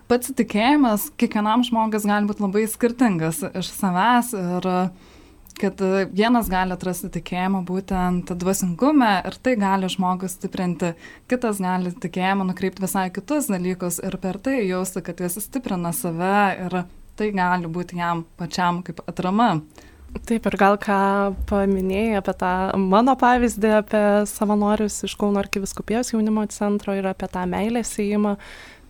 pats 0.08 0.34
tikėjimas 0.38 1.12
kiekvienam 1.20 1.66
žmogus 1.68 2.08
gali 2.08 2.30
būti 2.30 2.44
labai 2.46 2.66
skirtingas 2.72 3.44
iš 3.52 3.72
savęs 3.76 4.34
ir 4.38 4.70
kad 5.58 5.82
vienas 6.14 6.52
gali 6.54 6.76
atrasti 6.76 7.10
tikėjimą 7.16 7.64
būtent 7.66 8.30
dvasingume 8.38 9.10
ir 9.26 9.38
tai 9.42 9.56
gali 9.58 9.90
žmogus 9.90 10.36
stiprinti, 10.38 10.94
kitas 11.32 11.62
gali 11.64 11.94
tikėjimą 11.98 12.46
nukreipti 12.52 12.84
visai 12.86 13.08
kitus 13.14 13.50
dalykus 13.50 13.98
ir 14.06 14.20
per 14.22 14.38
tai 14.38 14.60
jausti, 14.68 15.02
kad 15.02 15.24
jis 15.24 15.40
stiprina 15.48 15.94
save 15.98 16.38
ir 16.68 16.80
tai 17.18 17.32
gali 17.34 17.70
būti 17.74 17.98
jam 17.98 18.26
pačiam 18.38 18.84
kaip 18.86 19.02
atrama. 19.10 19.56
Taip 20.28 20.46
ir 20.48 20.56
gal 20.58 20.78
ką 20.82 21.00
paminėjai 21.50 22.22
apie 22.22 22.34
tą 22.40 22.52
mano 22.80 23.14
pavyzdį, 23.20 23.72
apie 23.82 24.04
savanorius 24.30 25.02
iš 25.06 25.18
Kauno 25.20 25.42
arkiviskupijos 25.42 26.14
jaunimo 26.14 26.46
centro 26.54 26.96
ir 26.96 27.10
apie 27.10 27.28
tą 27.34 27.44
meilės 27.50 27.92
įėjimą. 28.00 28.38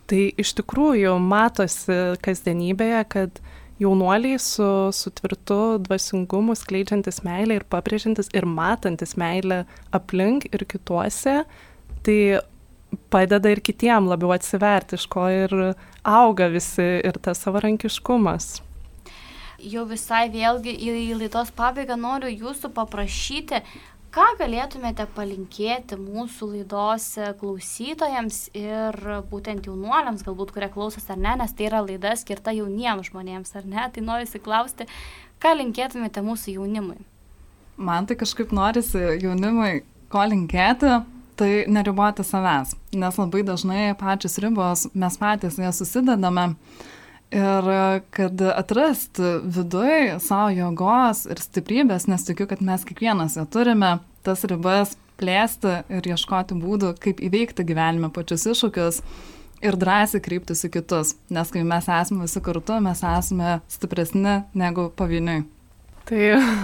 Tai 0.08 0.20
iš 0.40 0.54
tikrųjų 0.56 1.18
matosi 1.20 1.96
kasdienybėje, 2.24 3.00
kad 3.12 3.40
jaunuoliai 3.82 4.40
su, 4.40 4.68
su 4.96 5.12
tvirtu 5.12 5.78
dvasingumu, 5.84 6.56
skleidžiantis 6.58 7.22
meilę 7.28 7.60
ir 7.60 7.66
pabrėžiantis 7.70 8.32
ir 8.34 8.48
matantis 8.48 9.18
meilę 9.20 9.66
aplink 9.96 10.48
ir 10.50 10.64
kituose, 10.70 11.42
tai 12.08 12.20
padeda 13.12 13.52
ir 13.52 13.62
kitiem 13.62 14.08
labiau 14.08 14.32
atsiverti, 14.36 14.96
iš 14.96 15.10
ko 15.12 15.28
ir 15.34 15.54
auga 16.08 16.48
visi 16.54 16.88
ir 17.04 17.20
tas 17.22 17.44
savarankiškumas. 17.44 18.62
Jau 19.58 19.88
visai 19.90 20.28
vėlgi 20.30 20.76
į 20.86 21.16
laidos 21.18 21.50
pabaigą 21.58 21.98
noriu 21.98 22.30
jūsų 22.30 22.70
paprašyti, 22.76 23.64
ką 24.18 24.26
galėtumėte 24.40 25.06
palinkėti 25.14 25.98
mūsų 26.00 26.48
laidos 26.56 27.06
klausytojams 27.38 28.40
ir 28.58 28.96
būtent 29.30 29.68
jaunuoliams, 29.70 30.24
galbūt 30.26 30.56
kurie 30.56 30.70
klausosi 30.74 31.12
ar 31.14 31.20
ne, 31.22 31.36
nes 31.44 31.54
tai 31.54 31.68
yra 31.68 31.84
laida 31.86 32.16
skirta 32.18 32.54
jauniems 32.56 33.12
žmonėms 33.12 33.54
ar 33.60 33.68
ne, 33.70 33.84
tai 33.94 34.02
noriu 34.06 34.26
įsiklausti, 34.26 34.88
ką 35.44 35.54
linkėtumėte 35.60 36.24
mūsų 36.26 36.56
jaunimui? 36.56 36.98
Man 37.78 38.10
tai 38.10 38.18
kažkaip 38.18 38.56
norisi 38.58 39.04
jaunimui 39.22 39.84
ko 40.10 40.26
linkėti, 40.32 40.96
tai 41.38 41.52
neriboti 41.70 42.26
savęs, 42.26 42.74
nes 42.98 43.22
labai 43.22 43.44
dažnai 43.46 43.92
pačios 44.00 44.40
ribos 44.42 44.88
mes 44.98 45.22
patys 45.22 45.62
jas 45.62 45.84
susidedame. 45.84 46.56
Ir 47.32 47.66
kad 48.16 48.42
atrasti 48.42 49.34
viduj 49.44 50.14
savo 50.24 50.52
jėgos 50.56 51.26
ir 51.28 51.42
stiprybės, 51.44 52.06
nes 52.08 52.24
tikiu, 52.24 52.48
kad 52.48 52.62
mes 52.64 52.86
kiekvienas 52.88 53.36
ją 53.36 53.44
turime, 53.52 53.98
tas 54.24 54.46
ribas 54.48 54.96
plėsti 55.20 55.82
ir 55.92 56.08
ieškoti 56.14 56.56
būdų, 56.62 56.94
kaip 57.04 57.20
įveikti 57.20 57.66
gyvenime 57.68 58.14
pačius 58.16 58.48
iššūkius 58.54 59.02
ir 59.66 59.76
drąsiai 59.82 60.24
kreiptis 60.24 60.64
į 60.70 60.72
kitus, 60.78 61.16
nes 61.34 61.52
kai 61.52 61.66
mes 61.68 61.90
esame 61.90 62.24
visi 62.24 62.44
kartu, 62.46 62.80
mes 62.86 63.04
esame 63.04 63.60
stipresni 63.76 64.42
negu 64.56 64.88
pavieniui. 64.96 65.44
Tai 66.08 66.20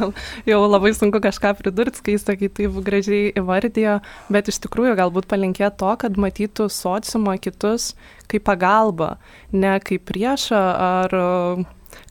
jau 0.50 0.60
labai 0.64 0.94
sunku 0.96 1.20
kažką 1.24 1.52
pridurti, 1.60 2.00
kai 2.06 2.16
jis 2.16 2.24
sakai 2.30 2.48
taip 2.48 2.78
gražiai 2.86 3.34
įvardijo, 3.40 3.98
bet 4.32 4.52
iš 4.52 4.62
tikrųjų 4.64 4.96
galbūt 5.00 5.28
palinkė 5.32 5.68
to, 5.80 5.92
kad 6.00 6.20
matytų 6.20 6.70
sociumą 6.72 7.36
kitus 7.44 7.92
kaip 8.32 8.46
pagalbą, 8.48 9.18
ne 9.52 9.76
kaip 9.84 10.06
priešą 10.08 10.62
ar 10.88 11.18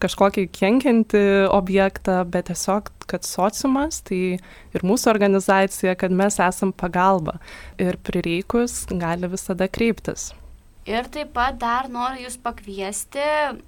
kažkokį 0.03 0.47
kenkiantį 0.55 1.25
objektą, 1.55 2.21
bet 2.29 2.51
tiesiog, 2.51 2.93
kad 3.11 3.27
sociumas, 3.27 4.03
tai 4.07 4.21
ir 4.77 4.87
mūsų 4.87 5.11
organizacija, 5.15 5.97
kad 5.99 6.15
mes 6.15 6.39
esam 6.43 6.73
pagalba 6.77 7.39
ir 7.81 7.99
prireikus 8.05 8.85
gali 8.93 9.31
visada 9.33 9.69
kreiptis. 9.73 10.31
Ir 10.83 11.07
taip 11.15 11.29
pat 11.31 11.61
dar 11.63 11.87
noriu 11.87 12.25
Jūs 12.25 12.41
pakviesti 12.43 13.23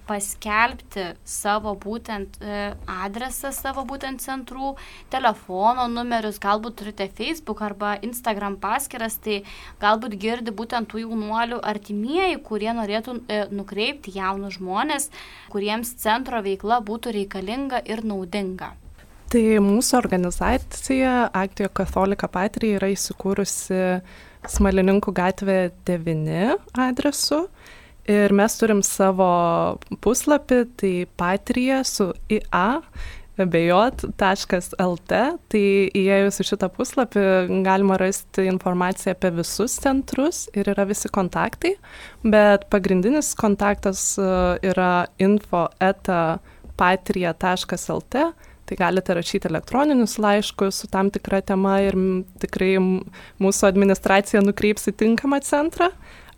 paskelbti 0.08 1.04
savo 1.22 1.76
būtent 1.78 2.40
e, 2.42 2.56
adresą, 2.90 3.52
savo 3.54 3.84
būtent 3.86 4.18
centrų, 4.24 4.72
telefono 5.14 5.86
numerius, 5.92 6.40
galbūt 6.42 6.80
turite 6.80 7.06
Facebook 7.14 7.62
arba 7.62 7.92
Instagram 8.02 8.56
paskiras, 8.58 9.20
tai 9.22 9.44
galbūt 9.78 10.18
girdi 10.18 10.50
būtent 10.50 10.90
tų 10.90 11.04
jaunuolių 11.04 11.60
artimieji, 11.62 12.42
kurie 12.42 12.72
norėtų 12.74 13.20
e, 13.30 13.44
nukreipti 13.54 14.16
jaunus 14.18 14.58
žmonės, 14.58 15.12
kuriems 15.54 15.94
centro 16.02 16.42
veikla 16.42 16.82
būtų 16.82 17.14
reikalinga 17.14 17.84
ir 17.86 18.02
naudinga. 18.02 18.74
Tai 19.30 19.40
mūsų 19.62 19.96
organizacija 19.98 21.14
Aktio 21.34 21.70
Katolika 21.70 22.26
Patrija 22.30 22.80
yra 22.80 22.90
įsikūrusi 22.90 23.78
Smalininkų 24.50 25.14
gatvė 25.16 25.58
9 25.88 26.58
adresu. 26.86 27.46
Ir 28.04 28.34
mes 28.36 28.52
turim 28.60 28.82
savo 28.84 29.26
puslapį, 30.04 30.58
tai 30.76 30.94
patrija 31.16 31.80
su 31.88 32.10
IA, 32.28 32.82
bejot.lt. 33.40 35.20
Tai 35.50 35.62
įėjus 35.98 36.40
į 36.42 36.46
šitą 36.50 36.68
puslapį 36.74 37.24
galima 37.64 37.96
rasti 37.98 38.44
informaciją 38.50 39.16
apie 39.16 39.32
visus 39.40 39.78
centrus 39.80 40.44
ir 40.54 40.68
yra 40.74 40.84
visi 40.86 41.08
kontaktai, 41.08 41.74
bet 42.22 42.68
pagrindinis 42.70 43.32
kontaktas 43.38 44.14
e, 44.20 44.28
yra 44.68 45.06
info 45.18 45.66
eta 45.82 46.38
patrija.lt 46.78 48.28
tai 48.64 48.78
galite 48.80 49.14
rašyti 49.14 49.50
elektroninius 49.50 50.16
laiškus 50.18 50.82
su 50.82 50.88
tam 50.92 51.10
tikra 51.12 51.42
tema 51.44 51.76
ir 51.84 51.96
tikrai 52.40 52.76
mūsų 52.80 53.68
administracija 53.68 54.40
nukreips 54.44 54.88
į 54.88 54.96
tinkamą 55.04 55.42
centrą, 55.44 55.90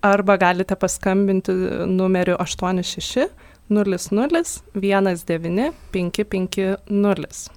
arba 0.07 0.37
galite 0.37 0.77
paskambinti 0.77 1.53
numeriu 1.87 2.37
86 2.39 3.29
00 3.69 4.43
19 4.75 5.73
550. 5.93 7.51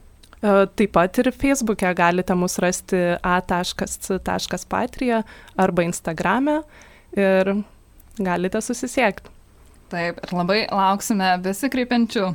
Taip 0.76 0.92
pat 0.96 1.18
ir 1.20 1.32
Facebook'e 1.36 1.92
galite 1.96 2.36
mus 2.36 2.60
rasti 2.64 2.96
a.c.patrija 3.22 5.24
arba 5.60 5.84
Instagram'e 5.84 6.62
ir 7.18 7.56
galite 8.18 8.62
susisiekti. 8.62 9.30
Taip, 9.90 10.22
ir 10.24 10.34
labai 10.38 10.62
lauksime 10.70 11.34
besikreipiančių 11.44 12.30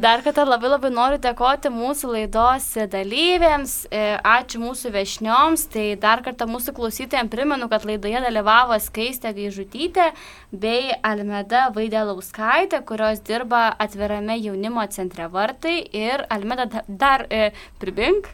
Dar 0.00 0.24
kartą 0.24 0.44
labai 0.48 0.70
labai 0.72 0.90
noriu 0.94 1.20
dėkoti 1.22 1.70
mūsų 1.72 2.12
laidos 2.14 2.66
dalyviams, 2.92 3.74
e, 3.90 4.02
ačiū 4.32 4.60
mūsų 4.62 4.92
viešnioms, 4.96 5.66
tai 5.72 5.86
dar 6.00 6.24
kartą 6.26 6.48
mūsų 6.50 6.74
klausytojams 6.76 7.32
primenu, 7.32 7.68
kad 7.72 7.86
laidoje 7.88 8.20
dalyvavo 8.26 8.78
Skaistė 8.80 9.34
Gaižutytė 9.36 10.10
bei 10.52 10.90
Almeda 11.06 11.68
Vaidelauskaitė, 11.74 12.82
kurios 12.88 13.22
dirba 13.26 13.68
atvirame 13.78 14.40
jaunimo 14.40 14.84
centre 14.90 15.30
Vartai. 15.30 15.78
Ir 15.92 16.26
Almeda 16.30 16.84
dar 16.88 17.26
e, 17.30 17.50
pribink 17.80 18.28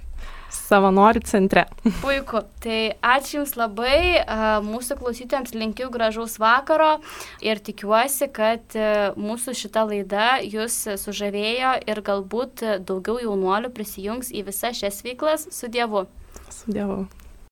savanorių 0.53 1.23
centre. 1.27 1.67
Puiku. 2.03 2.43
Tai 2.63 2.81
ačiū 3.03 3.41
Jums 3.41 3.57
labai. 3.59 4.23
Mūsų 4.67 4.99
klausytėms 5.01 5.55
linkiu 5.57 5.91
gražaus 5.93 6.39
vakaro 6.43 6.97
ir 7.45 7.61
tikiuosi, 7.63 8.31
kad 8.35 8.79
mūsų 9.19 9.57
šita 9.59 9.87
laida 9.91 10.31
Jūs 10.47 10.83
sužavėjo 11.03 11.77
ir 11.87 12.03
galbūt 12.07 12.65
daugiau 12.89 13.21
jaunuolių 13.23 13.73
prisijungs 13.77 14.33
į 14.33 14.47
visas 14.51 14.81
šias 14.81 15.05
veiklas 15.07 15.49
su 15.55 15.71
Dievu. 15.73 16.07
Su 16.51 16.73
Dievu. 16.73 17.05